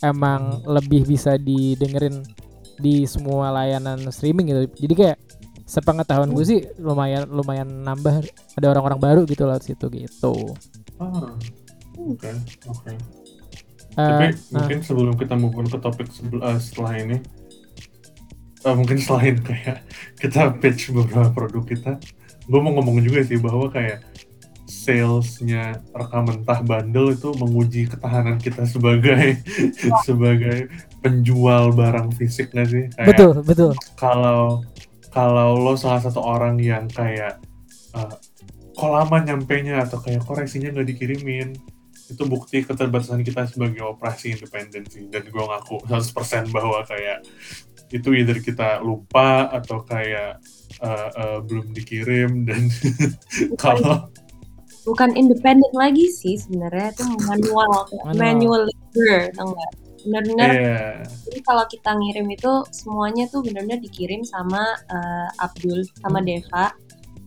emang 0.00 0.42
lebih 0.64 1.04
bisa 1.04 1.34
didengerin 1.34 2.20
di 2.76 3.06
semua 3.06 3.48
layanan 3.50 4.02
streaming 4.08 4.50
gitu. 4.50 4.62
Jadi 4.82 4.94
kayak 4.94 5.18
sepengetahuan 5.62 6.28
gue 6.28 6.42
sih 6.42 6.60
lumayan 6.76 7.24
lumayan 7.26 7.70
nambah 7.80 8.20
ada 8.52 8.66
orang-orang 8.68 8.98
baru 8.98 9.20
gitu 9.24 9.46
lewat 9.46 9.62
situ 9.62 9.86
gitu. 9.88 10.52
Ah. 10.98 11.32
Oke, 11.94 12.28
oke. 12.66 12.92
Eh, 12.92 12.96
Tapi 13.94 14.26
ah, 14.26 14.32
mungkin 14.58 14.78
sebelum 14.80 15.14
kita 15.14 15.36
move 15.36 15.54
on 15.54 15.64
ke 15.64 15.76
topik 15.76 16.08
sebel- 16.08 16.40
setelah 16.58 16.96
ini, 16.98 17.20
eh, 18.62 18.74
mungkin 18.74 18.98
selain 18.98 19.36
kayak 19.42 19.82
kita 20.18 20.54
pitch 20.58 20.94
beberapa 20.94 21.30
produk 21.34 21.64
kita, 21.66 21.92
gue 22.46 22.60
mau 22.60 22.74
ngomong 22.78 23.02
juga 23.02 23.22
sih 23.26 23.38
bahwa 23.38 23.70
kayak 23.70 24.02
salesnya 24.66 25.78
rekam 25.92 26.26
mentah 26.26 26.64
bundle 26.64 27.12
itu 27.14 27.30
menguji 27.36 27.86
ketahanan 27.86 28.40
kita 28.40 28.66
sebagai 28.66 29.38
sebagai 30.06 30.72
penjual 31.04 31.70
barang 31.76 32.14
fisik 32.16 32.50
nggak 32.50 32.68
sih? 32.70 32.84
Kayak 32.96 33.08
betul 33.12 33.30
betul. 33.44 33.72
kalau 33.94 34.64
kalau 35.12 35.60
lo 35.60 35.76
salah 35.76 36.00
satu 36.00 36.18
orang 36.24 36.56
yang 36.58 36.88
kayak 36.88 37.38
uh, 37.92 38.16
kok 38.72 38.90
lama 38.90 39.16
nyampe 39.20 39.60
nya 39.60 39.84
atau 39.84 40.00
kayak 40.00 40.24
koreksinya 40.24 40.72
nggak 40.72 40.88
dikirimin 40.96 41.52
itu 42.12 42.22
bukti 42.28 42.60
keterbatasan 42.64 43.24
kita 43.24 43.48
sebagai 43.48 43.84
operasi 43.84 44.36
independen 44.36 44.84
sih 44.88 45.08
dan 45.08 45.24
gue 45.24 45.44
ngaku 45.44 45.80
100% 45.88 46.52
bahwa 46.52 46.84
kayak 46.84 47.24
itu 47.92 48.08
either 48.16 48.40
kita 48.40 48.80
lupa 48.80 49.52
atau 49.52 49.84
kayak 49.84 50.40
uh, 50.80 51.08
uh, 51.12 51.38
belum 51.44 51.76
dikirim 51.76 52.48
dan 52.48 52.72
kalau 53.62 54.08
bukan 54.82 55.14
independen 55.14 55.70
lagi 55.76 56.10
sih 56.10 56.34
sebenarnya 56.40 56.90
itu 56.90 57.04
manual 57.28 57.86
Manual. 58.02 58.16
manual 58.18 58.62
labor 58.66 59.20
tau 59.36 59.46
nggak 59.54 59.72
benar-benar 60.02 60.50
Iya, 60.50 60.82
jadi 61.30 61.40
kalau 61.46 61.64
kita 61.70 61.90
ngirim 61.94 62.26
itu 62.34 62.52
semuanya 62.74 63.24
tuh 63.30 63.46
benar-benar 63.46 63.78
dikirim 63.78 64.26
sama 64.26 64.74
eh, 64.90 65.28
Abdul 65.38 65.86
sama 66.02 66.18
Hmm. 66.18 66.26
Deva 66.26 66.66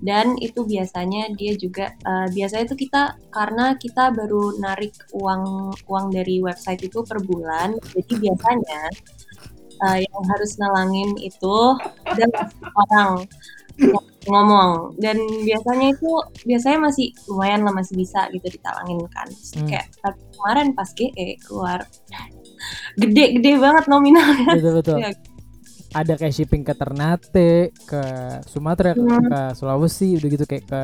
dan 0.04 0.36
itu 0.44 0.68
biasanya 0.68 1.32
dia 1.40 1.56
juga 1.56 1.96
eh, 1.96 2.28
biasanya 2.36 2.64
itu 2.68 2.76
kita 2.76 3.16
karena 3.32 3.80
kita 3.80 4.12
baru 4.12 4.60
narik 4.60 4.92
uang 5.16 5.72
uang 5.88 6.06
dari 6.12 6.44
website 6.44 6.84
itu 6.84 7.00
per 7.08 7.24
bulan 7.24 7.80
jadi 7.96 8.14
biasanya 8.28 8.82
eh, 9.78 9.98
yang 10.04 10.24
harus 10.26 10.52
nalangin 10.56 11.12
itu 11.18 11.58
dan 12.08 12.30
orang 12.88 13.28
ngomong 14.26 14.96
dan 14.98 15.20
biasanya 15.44 15.92
itu 15.92 16.10
biasanya 16.44 16.80
masih 16.82 17.08
lumayan 17.28 17.62
lah 17.62 17.76
masih 17.76 17.94
bisa 17.94 18.24
gitu 18.32 18.48
ditalangin 18.48 19.04
kan 19.12 19.28
Hmm. 19.54 19.68
kayak 19.68 19.92
tapi 20.00 20.20
kemarin 20.32 20.68
pas 20.72 20.90
GE 20.90 21.12
keluar 21.44 21.84
gede-gede 22.96 23.60
banget 23.60 23.86
nominalnya 23.86 24.52
betul 24.54 24.74
betul. 24.80 24.98
Iya. 25.00 25.12
Ada 25.96 26.20
kayak 26.20 26.36
shipping 26.36 26.60
ke 26.60 26.76
Ternate, 26.76 27.72
ke 27.88 28.02
Sumatera, 28.46 28.92
ke, 28.92 29.00
Hmm. 29.00 29.32
ke 29.32 29.40
Sulawesi, 29.56 30.20
udah 30.20 30.28
gitu 30.28 30.44
kayak 30.44 30.68
ke 30.68 30.82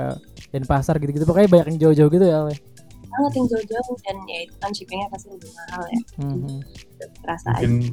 Denpasar 0.52 0.96
gitu-gitu. 1.00 1.28
Pokoknya 1.28 1.52
banyak 1.52 1.68
yang 1.68 1.80
jauh-jauh 1.82 2.08
gitu 2.10 2.24
ya. 2.24 2.48
Le. 2.48 2.56
banget 3.12 3.34
yang 3.36 3.48
jauh-jauh 3.52 3.96
dan 4.08 4.16
ya 4.24 4.40
itu 4.40 4.56
kan 4.56 4.72
shippingnya 4.72 5.08
pasti 5.12 5.28
lebih 5.28 5.52
mahal 5.52 5.84
ya 5.84 6.00
Mhm. 6.24 6.64
terasa 7.20 7.50
aja 7.52 7.68
mungkin 7.68 7.92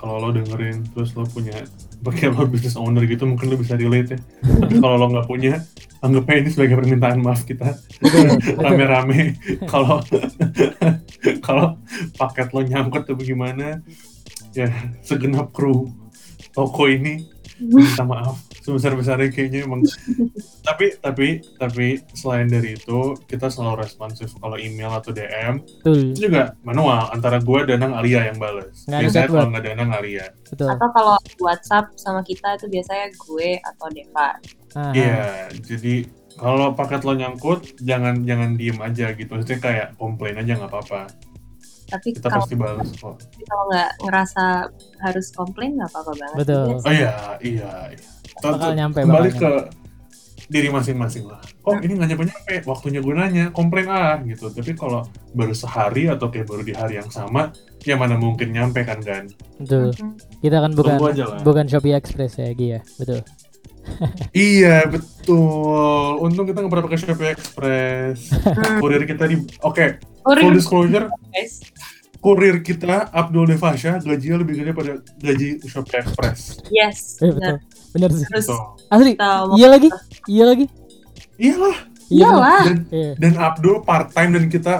kalau 0.00 0.16
lo 0.16 0.28
dengerin 0.32 0.80
terus 0.96 1.12
lo 1.12 1.28
punya 1.28 1.52
pakai 2.00 2.32
lo 2.32 2.48
business 2.48 2.80
owner 2.80 3.04
gitu 3.04 3.28
mungkin 3.28 3.52
lo 3.52 3.60
bisa 3.60 3.76
relate 3.76 4.16
ya. 4.16 4.18
Tapi 4.64 4.80
kalau 4.80 4.96
lo 4.96 5.06
nggak 5.12 5.28
punya 5.28 5.60
anggapnya 6.00 6.36
ini 6.40 6.48
sebagai 6.48 6.80
permintaan 6.80 7.20
maaf 7.20 7.44
kita. 7.44 7.76
Rame-rame. 8.64 9.36
Kalau 9.68 10.00
kalau 11.46 11.76
paket 12.16 12.48
lo 12.56 12.60
nyangkut 12.64 13.04
atau 13.04 13.20
gimana 13.20 13.84
ya 14.56 14.72
segenap 15.04 15.52
kru 15.54 15.92
toko 16.50 16.90
ini 16.90 17.28
minta 17.60 18.02
maaf 18.02 18.49
sebesar-besarnya 18.60 19.28
kayaknya 19.32 19.64
emang 19.64 19.80
tapi 20.68 20.96
tapi 21.00 21.40
tapi 21.56 22.00
selain 22.12 22.48
dari 22.48 22.76
itu 22.76 23.16
kita 23.24 23.48
selalu 23.48 23.84
responsif 23.84 24.32
kalau 24.36 24.60
email 24.60 24.92
atau 24.96 25.10
DM 25.12 25.64
Betul. 25.82 26.12
itu 26.14 26.28
juga 26.28 26.54
manual 26.64 27.08
antara 27.12 27.40
gue 27.40 27.60
dan 27.66 27.80
Nang 27.82 27.96
Alia 27.96 28.30
yang 28.30 28.38
ada 28.38 28.68
biasanya 28.86 29.28
kalau 29.28 29.46
nggak 29.50 29.62
ada 29.64 29.72
Nang 29.76 29.92
Alia 29.96 30.26
Betul. 30.48 30.68
atau 30.68 30.88
kalau 30.92 31.16
WhatsApp 31.40 31.96
sama 31.96 32.20
kita 32.20 32.60
itu 32.60 32.68
biasanya 32.68 33.08
gue 33.16 33.58
atau 33.60 33.86
Deva 33.88 34.36
Aha. 34.70 34.94
Iya, 34.94 35.50
jadi 35.66 36.06
kalau 36.38 36.72
paket 36.72 37.02
lo 37.02 37.12
nyangkut, 37.18 37.82
jangan 37.82 38.22
jangan 38.24 38.54
diem 38.54 38.78
aja 38.78 39.12
gitu. 39.12 39.28
Maksudnya 39.28 39.60
kayak 39.60 39.88
komplain 39.98 40.38
aja 40.38 40.56
nggak 40.56 40.70
apa-apa. 40.70 41.10
tapi 41.90 42.14
Kita 42.14 42.30
kalau 42.30 42.46
pasti 42.46 42.54
balas 42.54 42.86
kok. 43.02 43.18
kalau 43.50 43.64
nggak 43.66 43.90
ngerasa 44.06 44.44
harus 45.02 45.26
komplain 45.34 45.74
nggak 45.74 45.90
apa-apa 45.90 46.12
banget 46.22 46.36
Betul. 46.38 46.66
Oh 46.86 46.92
iya, 46.94 47.34
iya. 47.42 47.72
iya. 47.90 48.19
Bakal 48.42 48.70
nyampe, 48.74 48.98
Kembali 49.04 49.30
bakal 49.30 49.38
ke 49.38 49.50
diri 50.50 50.66
masing-masing 50.66 51.30
lah. 51.30 51.38
Kok 51.62 51.78
ini 51.78 51.94
nggak 51.94 52.08
nyampe-nyampe? 52.10 52.54
Waktunya 52.66 52.98
gue 52.98 53.14
nanya, 53.14 53.44
komplain 53.54 53.86
ah 53.86 54.18
gitu. 54.20 54.50
Tapi 54.50 54.74
kalau 54.74 55.06
baru 55.30 55.54
sehari 55.54 56.10
atau 56.10 56.26
kayak 56.26 56.50
baru 56.50 56.66
di 56.66 56.74
hari 56.74 56.98
yang 56.98 57.06
sama, 57.06 57.54
ya 57.86 57.94
mana 57.94 58.18
mungkin 58.18 58.50
nyampe 58.50 58.82
kan 58.82 58.98
kan? 58.98 59.30
Betul. 59.62 59.94
Mhm. 59.94 60.42
Kita 60.42 60.56
kan 60.58 60.70
bukan 60.74 60.96
bukan 61.40 61.64
Shopee 61.70 61.94
Express 61.94 62.40
ya, 62.40 62.50
Gi 62.50 62.66
ya. 62.74 62.80
Betul. 62.98 63.22
Iya 64.36 64.86
betul. 64.86 66.20
Untung 66.20 66.44
kita 66.44 66.60
nggak 66.60 66.70
pernah 66.70 66.84
pakai 66.84 67.00
Shopee 67.00 67.30
Express. 67.32 68.18
Hmm. 68.30 68.78
Kurir 68.78 69.02
kita 69.02 69.24
di, 69.24 69.40
oke. 69.62 69.86
Kurir, 70.20 70.42
Full 70.44 70.54
disclosure, 70.54 71.06
guys. 71.32 71.64
kurir 72.20 72.60
kita 72.60 73.08
Abdul 73.08 73.48
Devasya 73.48 74.04
gajinya 74.04 74.44
lebih 74.44 74.60
gede 74.60 74.72
pada 74.76 74.92
gaji 75.16 75.64
Shopee 75.64 75.96
Express. 75.96 76.60
yes 76.68 77.16
Eh, 77.18 77.32
betul. 77.32 77.56
Bener 77.90 78.10
sih. 78.10 78.24
terus. 78.24 78.46
Asli. 78.86 79.12
Iya 79.54 79.68
lagi. 79.68 79.88
Iya 80.24 80.44
lagi. 80.46 80.66
Iyalah. 81.36 81.76
Iya. 82.06 82.26
iyalah 82.26 82.62
Dan, 82.64 82.78
Iya. 82.90 83.12
dan 83.16 83.32
Abdul 83.36 83.76
part 83.80 84.10
time 84.10 84.34
dan 84.34 84.46
kita 84.46 84.74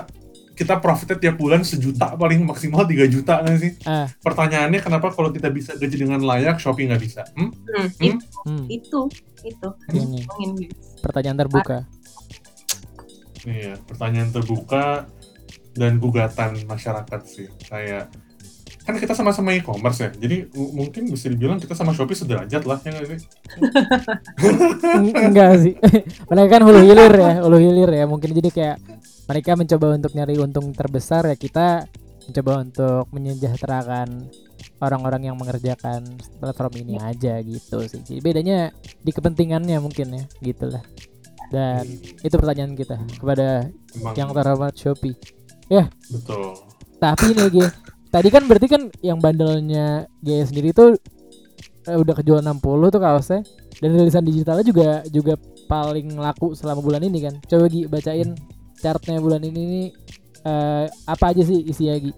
kita 0.53 0.77
profitnya 0.77 1.17
tiap 1.17 1.37
bulan 1.37 1.63
sejuta 1.63 2.13
paling 2.13 2.43
maksimal 2.43 2.85
3 2.85 3.07
juta 3.07 3.41
nggak 3.41 3.57
sih? 3.57 3.73
Ah. 3.83 4.05
Pertanyaannya 4.19 4.77
kenapa 4.79 5.09
kalau 5.09 5.31
kita 5.31 5.49
bisa 5.49 5.73
gaji 5.73 5.97
dengan 5.97 6.21
layak 6.21 6.59
Shopee 6.59 6.85
nggak 6.85 7.01
bisa? 7.01 7.25
Hmm? 7.33 7.49
Hmm, 7.67 7.89
Hmm? 7.97 8.19
Hmm. 8.45 8.65
itu 8.69 9.01
itu 9.41 9.69
Ini. 9.89 10.21
ngomongin 10.21 10.51
guys 10.61 10.77
Pertanyaan 11.01 11.39
terbuka. 11.39 11.79
Iya, 13.41 13.81
pertanyaan 13.81 14.31
terbuka 14.31 15.09
dan 15.73 15.97
gugatan 15.97 16.61
masyarakat 16.67 17.21
sih. 17.25 17.49
Kayak 17.65 18.13
kan 18.91 18.99
kita 18.99 19.15
sama-sama 19.15 19.55
e-commerce 19.55 20.03
ya, 20.03 20.11
jadi 20.11 20.51
mungkin 20.51 21.07
bisa 21.07 21.31
dibilang 21.31 21.63
kita 21.63 21.79
sama 21.79 21.95
Shopee 21.95 22.19
sederajat 22.19 22.67
lah 22.67 22.83
ya 22.83 22.91
nggak 22.91 23.07
sih? 23.07 23.19
Eng- 24.99 25.15
Enggak 25.31 25.51
sih. 25.63 25.75
mereka 26.29 26.49
kan 26.59 26.63
hulu 26.67 26.81
hilir 26.83 27.15
ya, 27.15 27.33
hulu 27.41 27.59
hilir 27.63 27.91
ya. 27.95 28.05
Mungkin 28.11 28.31
jadi 28.35 28.51
kayak 28.51 28.77
mereka 29.31 29.55
mencoba 29.55 29.87
untuk 29.95 30.13
nyari 30.19 30.35
untung 30.43 30.67
terbesar 30.75 31.23
ya 31.31 31.37
kita 31.39 31.87
mencoba 32.27 32.53
untuk 32.63 33.05
menyejahterakan 33.15 34.27
orang-orang 34.83 35.31
yang 35.31 35.37
mengerjakan 35.39 36.03
platform 36.43 36.73
ini 36.83 36.99
aja 36.99 37.39
gitu 37.41 37.79
sih. 37.87 38.03
Jadi 38.03 38.21
bedanya 38.21 38.75
di 39.01 39.11
kepentingannya 39.15 39.79
mungkin 39.79 40.19
ya, 40.19 40.25
gitulah. 40.43 40.83
Dan 41.51 41.87
itu 42.23 42.35
pertanyaan 42.39 42.75
kita 42.79 42.99
kepada 43.19 43.67
Emang 43.99 44.15
yang 44.15 44.31
terhormat 44.31 44.75
Shopee. 44.75 45.15
betul. 46.11 46.59
Tapi 46.99 47.35
nih 47.35 47.71
tadi 48.11 48.29
kan 48.29 48.43
berarti 48.45 48.67
kan 48.67 48.83
yang 49.01 49.19
bandelnya 49.19 49.87
G 50.19 50.43
sendiri 50.43 50.71
tuh 50.71 50.99
eh, 51.85 51.97
udah 51.97 52.15
kejual 52.15 52.43
60 52.43 52.61
tuh 52.91 53.01
kaosnya 53.01 53.41
dan 53.79 53.91
rilisan 53.91 54.23
digitalnya 54.23 54.63
juga 54.63 54.89
juga 55.07 55.35
paling 55.65 56.13
laku 56.15 56.53
selama 56.53 56.81
bulan 56.81 57.01
ini 57.01 57.19
kan. 57.23 57.35
Coba 57.41 57.67
Gi 57.67 57.87
bacain 57.87 58.35
chartnya 58.77 59.19
bulan 59.19 59.41
ini 59.41 59.61
nih 59.63 59.87
eh, 60.43 60.85
apa 61.07 61.31
aja 61.31 61.41
sih 61.41 61.63
isinya 61.63 61.97
Gi? 61.97 62.13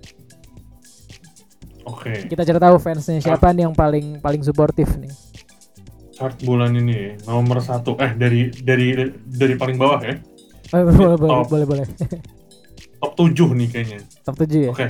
Oke. 1.82 2.26
Kita 2.26 2.42
cari 2.42 2.58
tahu 2.58 2.76
fansnya 2.78 3.18
siapa 3.18 3.50
nih 3.50 3.66
yang 3.66 3.74
paling 3.74 4.18
paling 4.18 4.42
suportif 4.42 4.96
nih. 4.96 5.10
chart 6.12 6.36
bulan 6.40 6.70
ini 6.72 7.16
nomor 7.24 7.58
satu 7.58 7.96
eh 7.96 8.12
dari 8.12 8.52
dari 8.52 8.94
dari 9.24 9.54
paling 9.56 9.74
bawah 9.74 9.98
ya 10.00 10.14
Oh, 10.72 10.80
boleh, 10.86 11.16
boleh, 11.20 11.32
Top. 11.34 11.46
boleh, 11.48 11.66
boleh. 11.66 11.86
top 12.96 13.12
7 13.18 13.58
nih 13.58 13.68
kayaknya 13.68 13.98
Top 14.22 14.36
7 14.36 14.46
ya? 14.60 14.70
oke 14.70 14.86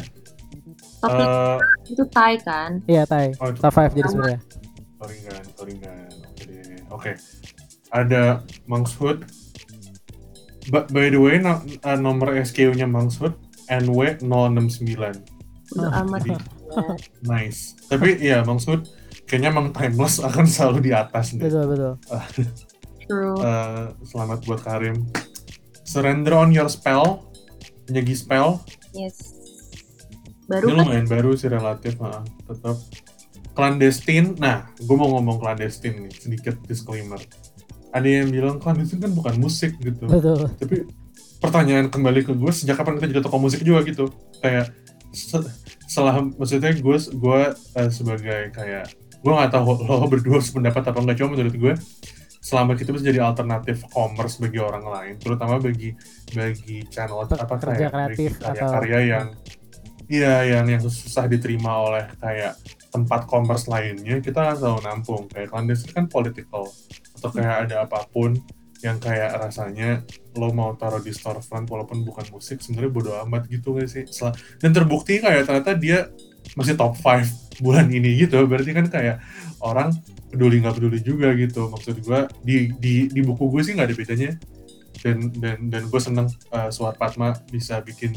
tapi 1.02 1.18
Eh, 1.20 1.58
itu 1.90 2.02
Thai 2.06 2.34
kan 2.38 2.78
Iya, 2.84 3.02
Tai. 3.04 3.34
oh, 3.36 3.48
itu 3.48 3.58
Top 3.58 3.74
5 3.74 3.90
jadi 3.90 4.08
sebenarnya. 4.08 4.40
Toringan 4.96 5.42
Toringan 5.52 6.06
oke 6.24 6.42
deh 6.46 6.78
oke 6.88 7.12
ada 7.90 8.22
Monkshood 8.64 9.26
Ba- 10.64 10.86
by 10.86 11.10
the 11.10 11.18
way, 11.18 11.36
no- 11.36 11.58
uh, 11.82 11.98
nomor 11.98 12.38
SKU-nya 12.38 12.86
Mangsud 12.86 13.34
NW069. 13.66 14.94
Bodo 15.68 15.88
Ah. 15.88 16.00
amat. 16.00 16.22
Jadi, 16.22 16.38
nice. 17.26 17.74
Tapi 17.84 18.22
iya, 18.22 18.40
Mangsud 18.42 18.86
kayaknya 19.24 19.50
emang 19.50 19.74
timeless 19.74 20.22
akan 20.22 20.46
selalu 20.46 20.86
di 20.86 20.92
atas 20.94 21.34
deh. 21.34 21.42
betul 21.42 21.66
betul 21.66 21.92
True. 23.02 23.34
Eh, 23.36 23.84
selamat 24.06 24.38
buat 24.46 24.62
Karim. 24.62 25.02
Surrender 25.82 26.30
on 26.32 26.54
your 26.54 26.70
spell, 26.70 27.26
nyegi 27.90 28.14
spell. 28.14 28.62
Yes. 28.94 29.18
Baru 30.52 30.66
Ini 30.68 30.74
kan? 30.74 30.84
lumayan 30.84 31.06
baru 31.08 31.30
sih 31.32 31.48
relatif, 31.48 31.96
ah, 31.98 32.20
tetap. 32.44 32.76
Clandestine, 33.52 34.32
nah, 34.36 34.68
gue 34.76 34.92
mau 34.92 35.08
ngomong 35.10 35.36
clandestine 35.38 35.96
nih, 35.98 36.12
sedikit 36.14 36.56
disclaimer. 36.64 37.20
Ada 37.88 38.08
yang 38.08 38.28
bilang 38.28 38.56
clandestine 38.56 39.00
kan 39.00 39.12
bukan 39.12 39.36
musik 39.36 39.76
gitu. 39.76 40.08
betul 40.08 40.48
Tapi 40.56 40.88
pertanyaan 41.36 41.88
kembali 41.88 42.20
ke 42.22 42.32
gue, 42.32 42.48
sejak 42.50 42.76
kapan 42.76 42.96
kita 42.96 43.08
jadi 43.10 43.22
toko 43.22 43.36
musik 43.36 43.60
juga 43.60 43.84
gitu? 43.84 44.08
Kayak 44.40 44.72
se- 45.10 45.52
setelah 45.84 46.24
maksudnya 46.24 46.72
gue 46.72 46.96
gue 46.96 47.40
eh, 47.52 47.90
sebagai 47.92 48.48
kayak 48.48 48.88
gue 49.20 49.28
nggak 49.28 49.52
tahu 49.52 49.76
lo 49.84 50.08
berdua 50.08 50.40
sependapat 50.40 50.82
apa 50.82 50.98
enggak 50.98 51.16
cuma 51.20 51.36
menurut 51.36 51.52
gue 51.52 51.74
selama 52.40 52.74
kita 52.74 52.90
bisa 52.90 53.06
jadi 53.06 53.22
alternatif 53.22 53.84
commerce 53.86 54.40
bagi 54.40 54.58
orang 54.58 54.82
lain 54.82 55.14
terutama 55.14 55.60
bagi 55.60 55.94
bagi 56.32 56.82
channel 56.88 57.22
apa 57.22 57.54
kayak 57.54 57.92
kreatif 57.92 58.30
bagi 58.34 58.42
karya-karya 58.42 58.96
atau- 58.96 59.06
yang 59.06 59.26
iya 60.12 60.44
yang 60.44 60.68
yang 60.68 60.82
susah 60.84 61.24
diterima 61.24 61.72
oleh 61.88 62.04
kayak 62.20 62.60
tempat 62.92 63.24
commerce 63.24 63.64
lainnya 63.64 64.20
kita 64.20 64.44
nggak 64.44 64.58
selalu 64.60 64.80
nampung. 64.84 65.24
Kayak 65.32 65.48
clandestine 65.48 65.96
kan 65.96 66.06
political. 66.12 66.68
Atau 67.16 67.32
kayak 67.32 67.68
ada 67.68 67.88
apa 67.88 68.04
pun 68.12 68.36
yang 68.84 68.98
kayak 68.98 69.38
rasanya 69.38 70.02
lo 70.36 70.50
mau 70.50 70.74
taruh 70.74 71.00
di 71.00 71.14
storefront 71.14 71.70
walaupun 71.70 72.02
bukan 72.02 72.26
musik 72.34 72.58
sebenarnya 72.58 72.90
bodo 72.92 73.10
amat 73.24 73.48
gitu 73.48 73.78
gak 73.78 73.88
sih? 73.88 74.04
Dan 74.60 74.76
terbukti 74.76 75.22
kayak 75.22 75.48
ternyata 75.48 75.72
dia 75.78 76.10
masih 76.58 76.74
top 76.76 76.98
5 76.98 77.62
bulan 77.64 77.88
ini 77.88 78.26
gitu. 78.26 78.44
Berarti 78.44 78.76
kan 78.76 78.86
kayak 78.92 79.22
orang 79.64 79.96
peduli 80.28 80.60
nggak 80.60 80.76
peduli 80.76 81.00
juga 81.00 81.32
gitu. 81.32 81.72
Maksud 81.72 82.04
gue 82.04 82.20
di 82.44 82.56
di 82.76 82.94
di 83.08 83.20
buku 83.24 83.48
gue 83.48 83.62
sih 83.64 83.72
nggak 83.72 83.88
ada 83.88 83.96
bedanya. 83.96 84.30
Dan 85.02 85.32
dan 85.40 85.58
dan 85.72 85.82
gue 85.88 86.00
seneng 86.02 86.28
uh, 86.52 86.68
Suar 86.68 86.98
Padma 86.98 87.32
bisa 87.48 87.80
bikin 87.80 88.12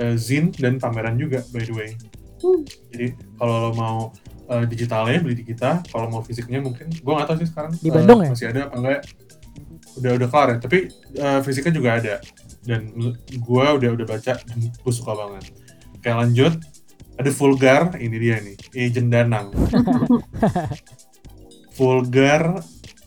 uh, 0.00 0.16
zin 0.16 0.52
dan 0.56 0.80
pameran 0.80 1.16
juga 1.16 1.44
by 1.52 1.64
the 1.64 1.74
way. 1.74 1.90
Hmm. 2.36 2.60
jadi 2.92 3.16
kalau 3.40 3.54
lo 3.64 3.70
mau 3.72 3.96
uh, 4.50 4.64
digitalnya 4.68 5.18
beli 5.22 5.36
di 5.40 5.44
kita. 5.46 5.82
Kalau 5.88 6.06
mau 6.10 6.22
fisiknya 6.22 6.62
mungkin 6.62 6.92
gue 6.92 7.12
nggak 7.12 7.28
tahu 7.28 7.36
sih 7.42 7.48
sekarang 7.48 7.72
Di 7.80 7.90
uh, 7.90 7.94
Bandung 7.96 8.20
ya? 8.22 8.30
masih 8.32 8.48
ada 8.52 8.60
apa 8.68 8.74
enggak 8.76 9.00
udah 9.96 10.10
udah 10.20 10.28
kelar 10.28 10.48
ya. 10.52 10.56
Tapi 10.60 10.78
uh, 11.20 11.40
fisiknya 11.42 11.74
juga 11.74 11.90
ada. 11.98 12.14
Dan 12.66 12.90
gue 13.30 13.66
udah 13.78 13.90
udah 13.94 14.06
baca 14.06 14.32
dan 14.36 14.58
gue 14.58 14.92
suka 14.92 15.12
banget. 15.14 15.44
Oke 15.96 16.08
lanjut. 16.10 16.54
Ada 17.16 17.30
vulgar 17.32 17.96
ini 17.96 18.16
dia 18.20 18.36
nih. 18.44 18.56
Agent 18.76 19.08
danang 19.08 19.48
vulgar 21.76 22.60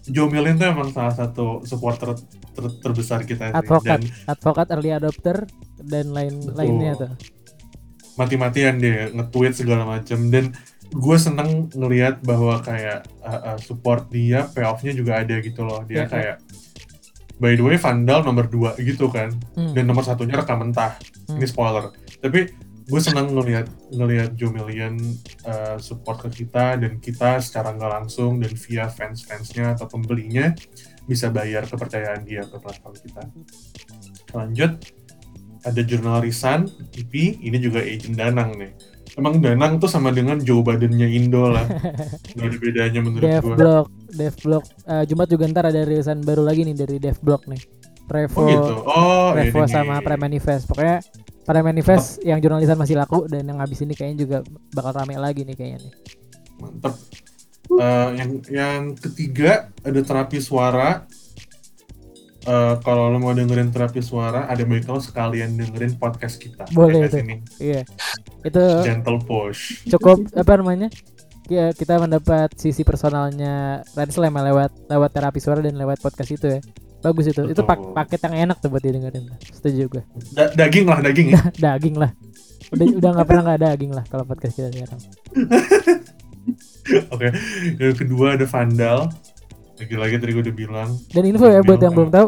Joe 0.10 0.30
Millen 0.30 0.58
tuh 0.58 0.74
emang 0.74 0.90
salah 0.90 1.14
satu 1.14 1.62
supporter 1.66 2.18
ter- 2.58 2.76
terbesar 2.82 3.26
kita 3.26 3.54
sih. 3.54 3.62
Advokat. 3.62 4.02
dan 4.02 4.10
advokat 4.26 4.68
early 4.74 4.92
adopter 4.94 5.46
dan 5.82 6.12
lain 6.12 6.34
Betul. 6.42 6.56
lainnya 6.56 6.94
tuh 6.96 7.12
mati-matian 8.16 8.76
dia 8.78 9.08
nge-tweet 9.10 9.54
segala 9.56 9.88
macam 9.88 10.20
dan 10.28 10.52
gue 10.90 11.18
seneng 11.18 11.70
ngelihat 11.72 12.20
bahwa 12.20 12.60
kayak 12.60 13.06
uh, 13.22 13.54
uh, 13.54 13.58
support 13.62 14.10
dia 14.10 14.50
payoff-nya 14.50 14.92
juga 14.92 15.22
ada 15.22 15.38
gitu 15.40 15.62
loh 15.64 15.86
dia 15.86 16.04
Iya, 16.04 16.04
iya. 16.04 16.10
kayak 16.10 16.38
by 17.40 17.56
the 17.56 17.64
way 17.64 17.78
Vandal 17.80 18.26
nomor 18.26 18.50
2 18.50 18.76
gitu 18.84 19.08
kan 19.08 19.32
Hmm. 19.56 19.72
dan 19.72 19.88
nomor 19.88 20.04
satunya 20.04 20.36
rekam 20.36 20.60
mentah 20.60 21.00
Hmm. 21.30 21.38
ini 21.40 21.46
spoiler 21.48 21.94
tapi 22.20 22.52
gue 22.90 22.98
senang 23.00 23.30
ngelihat 23.30 23.70
ngelihat 23.94 24.34
Joe 24.34 24.50
Million 24.50 24.98
uh, 25.46 25.78
support 25.78 26.26
ke 26.26 26.44
kita 26.44 26.74
dan 26.76 26.98
kita 26.98 27.38
secara 27.38 27.72
nggak 27.72 27.92
langsung 28.02 28.42
dan 28.42 28.50
via 28.58 28.90
fans-fansnya 28.90 29.78
atau 29.78 29.86
pembelinya 29.86 30.52
bisa 31.06 31.30
bayar 31.30 31.70
kepercayaan 31.70 32.26
dia 32.26 32.42
ke 32.44 32.58
platform 32.58 32.98
kita 32.98 33.24
lanjut 34.34 34.72
ada 35.66 35.82
jurnal 35.84 36.24
Risan 36.24 36.70
IP 36.96 37.40
ini 37.44 37.58
juga 37.60 37.84
agent 37.84 38.16
Danang 38.16 38.56
nih 38.56 38.72
emang 39.20 39.42
Danang 39.44 39.82
tuh 39.82 39.92
sama 39.92 40.14
dengan 40.16 40.40
Joe 40.40 40.64
Biden-nya 40.64 41.08
Indo 41.10 41.50
lah 41.52 41.66
nggak 42.36 42.48
ada 42.48 42.58
bedanya 42.58 43.00
menurut 43.04 43.26
Dev 43.26 43.44
gue 43.44 43.56
Blog, 43.56 43.86
Dev 44.10 44.36
Blog. 44.42 44.64
Eh, 44.88 45.04
Jumat 45.10 45.28
juga 45.28 45.44
ntar 45.50 45.66
ada 45.70 45.82
rilisan 45.84 46.24
baru 46.24 46.46
lagi 46.46 46.64
nih 46.66 46.76
dari 46.78 46.98
Dev 47.02 47.18
nih. 47.24 47.62
Prevo, 48.10 48.42
oh 48.42 48.50
gitu 48.50 48.74
oh 48.90 49.30
Prevo 49.38 49.62
ini 49.62 49.70
sama 49.70 50.02
nih. 50.02 50.06
Premanifest. 50.06 50.66
Pokoknya 50.66 50.98
Premanifest 51.46 52.26
yang 52.26 52.42
jurnalisan 52.42 52.78
masih 52.78 52.98
laku 52.98 53.30
dan 53.30 53.46
yang 53.46 53.62
habis 53.62 53.82
ini 53.86 53.94
kayaknya 53.94 54.18
juga 54.26 54.38
bakal 54.74 54.98
rame 54.98 55.14
lagi 55.18 55.46
nih 55.46 55.54
kayaknya 55.54 55.80
nih. 55.86 55.94
mantep 56.58 56.94
Eh, 57.70 58.10
yang 58.18 58.32
yang 58.50 58.82
ketiga 58.98 59.70
ada 59.86 60.02
terapi 60.02 60.42
suara 60.42 61.06
Eh, 62.42 62.76
kalau 62.80 63.08
lo 63.08 63.18
mau 63.18 63.32
dengerin 63.32 63.68
terapi 63.68 64.00
suara 64.00 64.48
ada 64.48 64.64
baiknya 64.64 64.96
sekalian 64.98 65.54
dengerin 65.54 65.96
podcast 65.96 66.40
kita 66.40 66.64
Boleh 66.72 67.06
itu. 67.06 67.20
ini 67.20 67.36
Iya. 67.60 67.84
Itu 68.42 68.64
gentle 68.82 69.20
push 69.20 69.84
cukup 69.86 70.24
apa 70.32 70.56
namanya? 70.56 70.88
Ya, 71.46 71.74
kita 71.74 71.98
mendapat 71.98 72.54
sisi 72.56 72.82
personalnya 72.82 73.82
Slam 73.90 74.32
ya, 74.32 74.42
lewat 74.46 74.72
lewat 74.86 75.10
terapi 75.12 75.40
suara 75.40 75.60
dan 75.60 75.76
lewat 75.76 75.98
podcast 75.98 76.32
itu 76.32 76.48
ya. 76.48 76.60
Bagus 77.00 77.28
itu. 77.28 77.42
Itu 77.44 77.64
pak- 77.64 77.76
Betul. 77.76 77.94
paket 77.94 78.20
yang 78.24 78.36
enak 78.46 78.58
tuh 78.60 78.70
buat 78.70 78.80
didengerin. 78.80 79.28
Setuju 79.50 79.90
gue. 79.90 80.04
Da- 80.32 80.54
daging 80.54 80.86
lah 80.86 81.00
daging 81.02 81.28
ya 81.34 81.42
daging 81.66 81.96
lah. 81.98 82.12
Udah 82.70 82.86
udah 82.94 83.10
nggak 83.16 83.28
pernah 83.28 83.44
nggak 83.50 83.62
daging 83.66 83.92
lah 83.92 84.04
kalau 84.06 84.24
podcast 84.24 84.56
kita 84.56 84.70
sekarang. 84.70 85.00
oke 87.14 87.28
yang 87.78 87.94
kedua 87.94 88.34
ada 88.34 88.46
Vandal 88.46 89.10
lagi-lagi 89.80 90.16
tadi 90.20 90.32
gue 90.36 90.44
udah 90.44 90.56
bilang 90.56 90.90
Dan 91.10 91.24
info 91.24 91.48
ya 91.48 91.64
buat 91.64 91.80
yang 91.80 91.96
belum 91.96 92.12
tahu, 92.12 92.28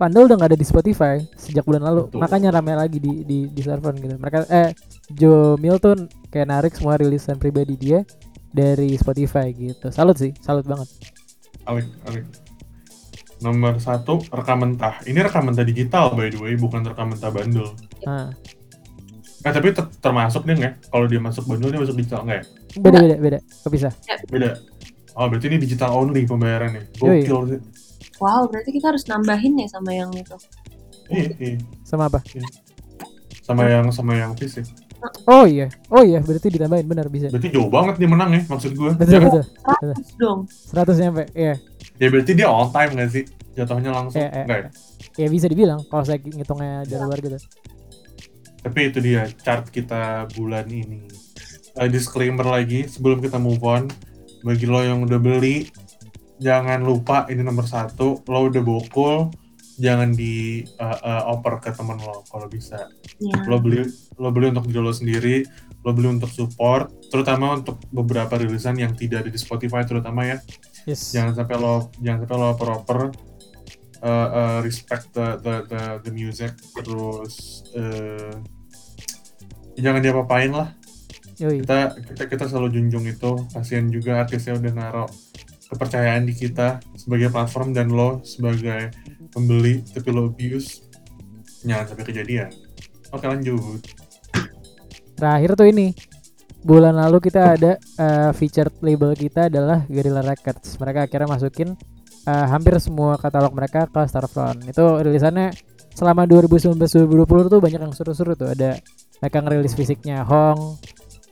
Vandal 0.00 0.26
udah 0.26 0.36
nggak 0.40 0.50
ada 0.50 0.58
di 0.58 0.66
Spotify 0.66 1.22
sejak 1.38 1.62
bulan 1.62 1.86
lalu. 1.86 2.10
Betul. 2.10 2.18
Makanya 2.18 2.48
rame 2.50 2.74
lagi 2.74 2.98
di 2.98 3.22
di 3.22 3.38
di 3.46 3.60
server 3.62 3.94
gitu. 3.94 4.18
Mereka 4.18 4.50
eh 4.50 4.74
Joe 5.14 5.54
Milton 5.62 6.10
kayak 6.26 6.48
narik 6.50 6.72
semua 6.74 6.98
rilisan 6.98 7.38
pribadi 7.38 7.78
dia 7.78 8.02
dari 8.50 8.98
Spotify 8.98 9.54
gitu. 9.54 9.94
Salut 9.94 10.18
sih, 10.18 10.34
salut 10.42 10.66
banget. 10.66 10.90
Alik 11.70 11.86
Alik 12.10 12.26
nomor 13.36 13.76
satu 13.76 14.24
rekam 14.32 14.64
mentah 14.64 14.96
ini 15.04 15.20
rekam 15.20 15.44
mentah 15.44 15.60
digital 15.60 16.16
by 16.16 16.32
the 16.32 16.40
way 16.40 16.56
bukan 16.56 16.80
rekam 16.80 17.12
mentah 17.12 17.28
bandel 17.28 17.68
Nah, 18.08 18.32
eh 19.44 19.52
tapi 19.52 19.76
ter- 19.76 19.92
termasuk 20.00 20.48
nih 20.48 20.56
nggak 20.56 20.74
kalau 20.88 21.04
dia 21.04 21.20
masuk 21.20 21.44
bandel 21.44 21.68
dia 21.68 21.80
masuk 21.84 21.96
digital 22.00 22.24
nggak 22.24 22.40
ya 22.40 22.44
beda 22.80 22.98
beda 23.04 23.16
beda. 23.20 23.38
Gak 23.44 23.72
bisa. 23.72 23.88
beda 24.32 24.56
oh 25.16 25.26
berarti 25.26 25.46
ini 25.48 25.58
digital 25.58 25.90
only 25.92 26.22
pembayarannya 26.22 26.92
gokil 26.94 27.40
sih 27.48 27.60
Wow, 28.16 28.48
berarti 28.48 28.72
kita 28.72 28.88
harus 28.88 29.04
nambahin 29.04 29.60
ya 29.60 29.68
sama 29.68 29.92
yang 29.92 30.08
itu. 30.08 30.32
Iya, 31.12 31.36
iya. 31.36 31.56
Sama 31.84 32.08
apa? 32.08 32.24
sama 33.44 33.62
yang 33.68 33.86
sama 33.92 34.16
yang 34.16 34.32
fisik 34.34 34.64
Oh 35.28 35.44
iya. 35.44 35.68
Oh 35.86 36.00
iya, 36.00 36.18
berarti 36.18 36.48
ditambahin 36.48 36.82
benar 36.82 37.06
bisa. 37.06 37.28
berarti 37.28 37.52
jauh 37.52 37.68
banget 37.68 38.00
dia 38.00 38.08
menang 38.08 38.32
ya 38.32 38.42
maksud 38.42 38.72
gue 38.72 38.90
Betul 38.96 39.12
ya, 39.12 39.20
betul. 39.20 39.44
100 39.92 40.18
dong. 40.18 40.38
100 40.72 40.98
nyampe. 40.98 41.22
Iya. 41.30 41.54
ya 41.94 42.06
berarti 42.08 42.32
dia 42.32 42.48
all 42.48 42.68
time 42.70 42.90
nggak 42.96 43.10
sih 43.12 43.24
jatuhnya 43.52 43.90
langsung 43.92 44.18
Iya, 44.18 44.28
iya. 44.32 44.44
Nggak 44.48 44.58
ya? 44.58 44.68
Ya 45.16 45.28
bisa 45.28 45.46
dibilang 45.46 45.80
kalau 45.86 46.02
saya 46.02 46.18
ngitungnya 46.18 46.84
dari 46.84 47.02
luar 47.02 47.20
gitu. 47.20 47.38
tapi 48.58 48.80
itu 48.90 48.98
dia 48.98 49.28
chart 49.36 49.68
kita 49.68 50.26
bulan 50.32 50.66
ini 50.66 51.04
Eh, 51.76 51.86
disclaimer 51.86 52.42
lagi 52.42 52.88
sebelum 52.88 53.20
kita 53.20 53.36
move 53.36 53.60
on 53.60 53.84
bagi 54.46 54.70
lo 54.70 54.78
yang 54.78 55.02
udah 55.02 55.18
beli 55.18 55.66
jangan 56.38 56.86
lupa 56.86 57.26
ini 57.26 57.42
nomor 57.42 57.66
satu 57.66 58.22
lo 58.22 58.38
udah 58.46 58.62
bokul 58.62 59.34
jangan 59.76 60.14
di 60.14 60.62
eh, 60.64 60.98
eh, 61.02 61.22
oper 61.26 61.58
ke 61.60 61.74
temen 61.74 61.98
lo 61.98 62.22
kalau 62.30 62.46
bisa 62.46 62.86
Ya. 63.16 63.32
lo 63.48 63.56
beli 63.64 63.80
lo 64.20 64.28
beli 64.28 64.52
untuk 64.52 64.68
diri 64.68 64.76
lo 64.84 64.92
sendiri 64.92 65.36
lo 65.80 65.96
beli 65.96 66.20
untuk 66.20 66.28
support 66.28 66.92
terutama 67.08 67.56
untuk 67.56 67.80
beberapa 67.88 68.36
rilisan 68.36 68.76
yang 68.76 68.92
tidak 68.92 69.24
ada 69.24 69.30
di 69.32 69.40
Spotify 69.40 69.88
terutama 69.88 70.28
ya 70.28 70.36
Yes. 70.84 71.16
jangan 71.16 71.32
sampai 71.32 71.56
lo 71.56 71.88
jangan 71.98 72.28
sampai 72.28 72.36
lo 72.36 72.46
oper-oper 72.52 73.00
uh, 74.04 74.28
uh, 74.28 74.58
respect 74.60 75.16
the 75.16 75.40
the 75.40 75.54
the, 75.64 75.82
the 76.04 76.12
music 76.12 76.52
terus 76.76 77.64
uh, 77.72 78.36
jangan 79.74 80.04
diapa-apain 80.04 80.52
lah 80.52 80.76
Yoi. 81.36 81.60
kita 81.60 81.92
kita 82.00 82.24
kita 82.32 82.44
selalu 82.48 82.80
junjung 82.80 83.04
itu 83.04 83.32
kasihan 83.52 83.86
juga 83.92 84.24
artisnya 84.24 84.56
udah 84.56 84.72
naruh 84.72 85.10
kepercayaan 85.68 86.24
di 86.24 86.32
kita 86.32 86.80
sebagai 86.96 87.28
platform 87.28 87.76
dan 87.76 87.92
lo 87.92 88.24
sebagai 88.24 88.94
pembeli 89.34 89.84
tapi 89.84 90.08
lo 90.14 90.32
abuse 90.32 90.80
jangan 91.66 91.92
sampai 91.92 92.04
kejadian 92.08 92.50
oke 93.12 93.26
lanjut 93.26 93.84
Terakhir 95.16 95.56
tuh 95.56 95.68
ini 95.72 95.96
bulan 96.60 96.92
lalu 96.92 97.24
kita 97.24 97.56
ada 97.56 97.72
uh, 97.96 98.30
featured 98.36 98.76
label 98.84 99.16
kita 99.16 99.48
adalah 99.48 99.88
Guerrilla 99.88 100.20
Records. 100.20 100.76
Mereka 100.76 101.08
akhirnya 101.08 101.28
masukin 101.32 101.72
uh, 102.28 102.46
hampir 102.52 102.76
semua 102.84 103.16
katalog 103.16 103.56
mereka 103.56 103.88
ke 103.88 104.04
Starfront. 104.04 104.68
Itu 104.68 105.00
rilisannya 105.00 105.56
selama 105.96 106.28
2019-2020 106.28 107.48
tuh 107.48 107.60
banyak 107.64 107.80
yang 107.80 107.94
seru-seru 107.96 108.36
tuh 108.36 108.52
ada 108.52 108.76
mereka 109.24 109.40
ngerilis 109.40 109.72
fisiknya 109.72 110.20
Hong 110.28 110.76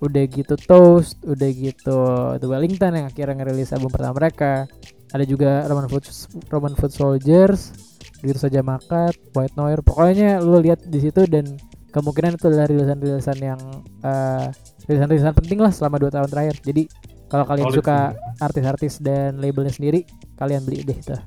udah 0.04 0.24
gitu 0.28 0.54
Toast 0.60 1.16
udah 1.24 1.50
gitu 1.50 1.98
The 2.36 2.44
Wellington 2.44 2.92
yang 2.92 3.06
akhirnya 3.08 3.40
ngerilis 3.40 3.72
album 3.72 3.88
pertama 3.88 4.20
mereka. 4.20 4.68
Ada 5.14 5.24
juga 5.24 5.64
Roman 5.70 5.88
Food 5.88 6.04
Roman 6.52 6.74
Food 6.76 6.92
Soldiers 6.92 7.72
gitu 8.20 8.36
saja 8.36 8.60
makat 8.60 9.16
White 9.32 9.56
Noir. 9.56 9.80
Pokoknya 9.80 10.44
lu 10.44 10.60
lihat 10.60 10.84
di 10.84 11.00
situ 11.00 11.24
dan 11.24 11.56
kemungkinan 11.94 12.36
itu 12.36 12.50
adalah 12.50 12.66
rilisan-rilisan 12.68 13.38
yang 13.40 13.60
eh, 14.04 14.46
rilisan-rilisan 14.90 15.32
penting 15.32 15.58
lah 15.64 15.72
selama 15.72 15.96
dua 15.96 16.10
tahun 16.12 16.28
terakhir. 16.28 16.56
Jadi 16.60 16.82
kalau 17.30 17.44
kalian 17.48 17.66
Solid 17.72 17.78
suka 17.80 17.98
artis-artis 18.42 18.94
dan 19.00 19.40
labelnya 19.40 19.72
sendiri 19.72 20.04
kalian 20.36 20.62
beli 20.66 20.84
deh 20.84 20.98
tuh 21.00 21.20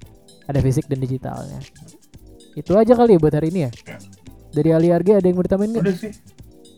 ada 0.45 0.59
fisik 0.61 0.85
dan 0.85 1.01
digitalnya. 1.01 1.59
Itu 2.53 2.77
aja 2.77 2.93
kali 2.93 3.17
ya 3.17 3.19
buat 3.21 3.33
hari 3.33 3.49
ini 3.49 3.69
ya? 3.69 3.71
Ya. 3.73 3.97
dari 4.47 4.69
Ali 4.73 4.89
Arge 4.89 5.13
ada 5.13 5.27
yang 5.27 5.37
mau 5.37 5.45
ditambahin 5.45 5.69
nggak? 5.77 5.85
Udah 5.85 5.97
sih. 5.97 6.13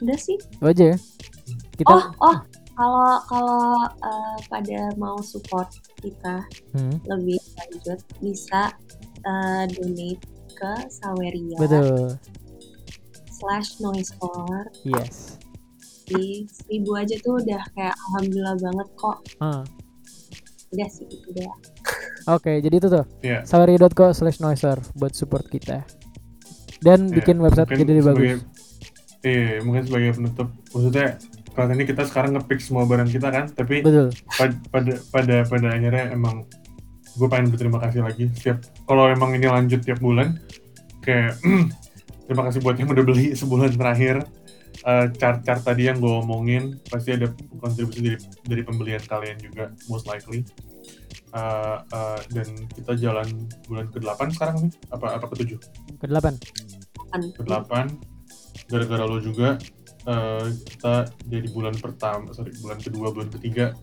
Udah 0.03 0.17
sih. 0.19 0.35
itu 0.35 0.65
aja 0.67 0.83
ya 0.95 0.97
kita 1.79 1.89
Oh, 1.89 2.03
oh, 2.21 2.37
kalau 2.75 3.07
kalau 3.25 3.63
eh, 3.89 4.37
pada 4.45 4.79
mau 4.95 5.15
support 5.19 5.67
kita 5.97 6.43
Hmm, 6.71 6.95
lebih 7.05 7.39
lanjut 7.55 7.99
bisa 8.19 8.71
eh, 9.21 9.63
donate 9.69 10.23
ke 10.51 10.71
Saweria 10.89 11.55
betul. 11.55 12.19
slash 13.29 13.79
noisecore 13.79 14.67
yes. 14.83 15.39
Di 16.03 16.43
seribu 16.49 16.97
aja 16.97 17.15
tuh 17.19 17.37
udah 17.37 17.61
kayak 17.71 17.93
alhamdulillah 18.09 18.57
banget 18.57 18.87
kok. 18.95 19.17
Ah, 19.39 19.61
udah 20.69 20.87
sih 20.89 21.05
itu 21.05 21.27
udah. 21.31 21.51
Oke 22.35 22.59
jadi 22.59 22.75
itu 22.75 22.87
tuh. 22.87 23.05
Iya. 23.21 23.45
saweria.co 23.45 24.11
slash 24.11 24.39
noiser 24.39 24.77
buat 24.93 25.13
support 25.13 25.45
kita. 25.47 25.85
Dan 26.79 27.07
Iya, 27.07 27.15
bikin 27.19 27.37
website 27.37 27.67
mungkin 27.67 27.85
jadi 27.85 28.01
lebih 28.01 28.09
bagus. 28.09 28.39
Iya, 29.19 29.59
mungkin 29.61 29.83
sebagai 29.83 30.09
penutup, 30.15 30.47
maksudnya 30.71 31.07
ini 31.57 31.83
kita 31.83 32.05
sekarang 32.07 32.37
ngepick 32.37 32.61
semua 32.63 32.85
barang 32.85 33.09
kita 33.09 33.27
kan, 33.29 33.45
tapi 33.51 33.81
betul. 33.83 34.13
pada 34.37 34.55
pada 34.71 34.93
pada, 35.11 35.35
pada 35.47 35.67
akhirnya 35.75 36.13
emang 36.13 36.45
gue 37.17 37.27
pengen 37.27 37.51
berterima 37.51 37.83
kasih 37.83 38.05
lagi 38.05 38.31
setiap 38.31 38.63
kalau 38.87 39.09
emang 39.11 39.35
ini 39.35 39.49
lanjut 39.49 39.83
tiap 39.83 39.99
bulan 39.99 40.39
kayak 41.03 41.35
terima 42.29 42.47
kasih 42.47 42.63
buat 42.63 42.77
yang 42.79 42.89
udah 42.91 43.05
beli 43.05 43.33
sebulan 43.33 43.75
terakhir. 43.75 44.23
Eh, 44.79 45.11
chart-chart 45.19 45.59
tadi 45.67 45.91
yang 45.91 45.99
gue 45.99 46.07
omongin 46.07 46.79
pasti 46.87 47.11
ada 47.11 47.27
kontribusi 47.59 47.99
dari 47.99 48.17
dari 48.47 48.63
pembelian 48.63 49.03
kalian 49.03 49.35
juga 49.43 49.75
most 49.91 50.07
likely. 50.07 50.47
Eh, 51.29 51.77
eh, 51.93 52.19
dan 52.33 52.47
kita 52.73 52.97
jalan 52.97 53.27
bulan 53.69 53.85
ke-8 53.93 54.33
sekarang 54.33 54.55
nih 54.65 54.73
apa 54.89 55.07
apa 55.21 55.25
ke-7 55.29 55.61
ke 56.01 56.05
delapan 56.09 56.33
kan 57.13 57.21
ke-8 57.37 57.73
gara-gara 58.65 59.05
lo 59.05 59.21
juga 59.21 59.61
eh, 60.09 60.47
kita 60.65 61.13
jadi 61.29 61.47
bulan 61.53 61.77
pertama 61.77 62.33
sorry 62.33 62.51
bulan 62.57 62.81
kedua 62.81 63.13
bulan 63.13 63.29
ketiga 63.29 63.77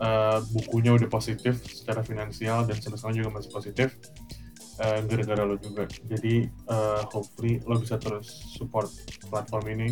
eh, 0.00 0.38
bukunya 0.56 0.96
udah 0.96 1.08
positif 1.12 1.60
secara 1.68 2.00
finansial 2.00 2.64
dan 2.64 2.80
sampai 2.80 3.20
juga 3.20 3.36
masih 3.36 3.52
positif 3.52 3.92
eh, 4.80 5.00
gara-gara 5.04 5.42
lo 5.44 5.56
juga. 5.56 5.88
Jadi 5.88 6.44
eh, 6.48 7.00
hopefully 7.12 7.60
lo 7.64 7.80
bisa 7.80 7.96
terus 7.96 8.28
support 8.56 8.88
platform 9.28 9.64
ini. 9.72 9.88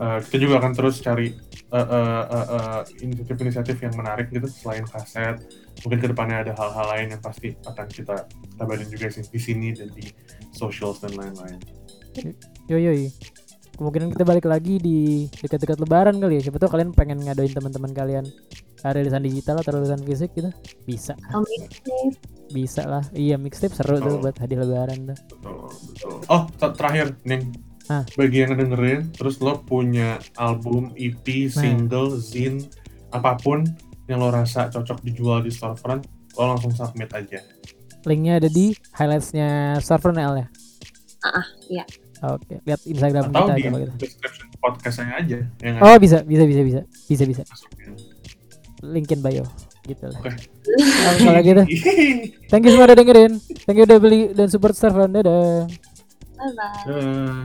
Eh, 0.00 0.18
kita 0.24 0.36
juga 0.40 0.58
akan 0.58 0.72
terus 0.72 0.98
cari 1.04 1.36
eh, 1.72 1.76
eh, 1.76 2.24
eh, 2.26 2.46
eh, 2.56 2.80
inisiatif-inisiatif 3.04 3.76
yang 3.84 3.94
menarik 3.94 4.32
gitu 4.32 4.48
selain 4.48 4.84
kaset. 4.88 5.38
Mungkin 5.84 5.98
ke 6.00 6.08
depannya 6.10 6.48
ada 6.48 6.52
hal-hal 6.56 6.86
lain 6.96 7.08
yang 7.18 7.22
pasti 7.22 7.54
akan 7.66 7.86
kita 7.90 8.26
kabarin 8.58 8.88
juga 8.88 9.06
sih 9.12 9.24
di 9.26 9.40
sini 9.40 9.68
dan 9.76 9.90
di 9.92 10.08
socials 10.54 11.02
dan 11.04 11.14
lain-lain. 11.14 11.58
Yo 12.68 12.76
yo 12.78 12.92
yo. 12.92 13.08
Kemungkinan 13.82 14.14
kita 14.14 14.22
balik 14.22 14.46
lagi 14.46 14.78
di 14.78 14.98
dekat-dekat 15.34 15.76
lebaran 15.76 16.16
kali 16.16 16.38
ya 16.38 16.46
siapa 16.46 16.56
tahu 16.56 16.70
kalian 16.70 16.90
pengen 16.90 17.18
ngadoin 17.20 17.50
teman-teman 17.50 17.90
kalian 17.90 18.24
uh, 18.80 18.90
rilisan 18.90 19.20
digital 19.20 19.58
atau 19.58 19.74
rilisan 19.74 19.98
fisik 20.00 20.30
gitu 20.32 20.54
bisa 20.82 21.18
Oh, 21.30 21.42
mixtape. 21.42 22.14
bisa 22.48 22.82
lah 22.84 23.02
iya 23.12 23.34
mixtape 23.34 23.72
seru 23.72 23.98
tuh 23.98 24.16
Betul. 24.16 24.22
buat 24.22 24.36
hadiah 24.38 24.60
lebaran 24.60 24.98
tuh 25.04 25.18
Betul, 25.34 25.58
betul. 25.84 26.14
Oh, 26.26 26.42
ter- 26.52 26.74
terakhir, 26.74 27.06
Ning. 27.24 27.50
Ah. 27.86 28.06
Bagi 28.14 28.38
yang 28.40 28.54
dengerin, 28.54 29.10
terus 29.10 29.36
lo 29.38 29.58
punya 29.58 30.16
album, 30.36 30.94
EP, 30.94 31.26
Nah. 31.44 31.50
single, 31.52 32.14
zine, 32.14 32.62
apa 33.10 33.34
pun 33.36 33.66
yang 34.04 34.22
lo 34.22 34.30
rasa 34.30 34.70
cocok 34.70 35.02
dijual 35.02 35.42
di 35.42 35.50
storefront, 35.50 36.06
lo 36.32 36.44
langsung 36.48 36.70
submit 36.70 37.10
aja. 37.10 37.42
linknya 38.02 38.38
ada 38.38 38.46
di 38.48 38.70
highlightsnya 38.92 39.48
server 39.78 40.10
L 40.12 40.34
ya 40.36 40.46
Ah, 41.20 41.38
ah, 41.38 41.46
iya. 41.68 41.84
Oke 42.22 42.54
lihat 42.62 42.80
Instagram 42.86 43.22
Atau 43.28 43.34
kita 43.34 43.52
di 43.52 43.62
aja 43.62 43.78
gitu 43.82 43.92
description 43.98 44.46
podcastnya 44.62 45.14
aja. 45.18 45.38
Yang 45.58 45.74
oh 45.82 45.96
bisa 45.98 46.18
bisa 46.22 46.44
bisa 46.46 46.62
bisa 46.62 46.80
bisa 46.86 47.24
bisa 47.26 47.42
masukin. 47.44 47.90
linkin 48.82 49.18
bio 49.18 49.42
gitu 49.82 50.06
lah 50.06 50.18
Oke. 50.22 50.30
Nah, 50.30 51.14
kalau 51.18 51.42
gitu 51.42 51.62
thank 52.50 52.62
you 52.62 52.70
semua 52.70 52.86
udah 52.86 52.98
dengerin 52.98 53.32
thank 53.66 53.74
you 53.74 53.82
udah 53.82 53.98
beli 53.98 54.30
dan 54.30 54.46
support 54.46 54.78
server 54.78 55.10
dadah 55.10 55.66
Bye 56.38 56.50
bye. 56.58 56.90
Eh, 56.90 57.42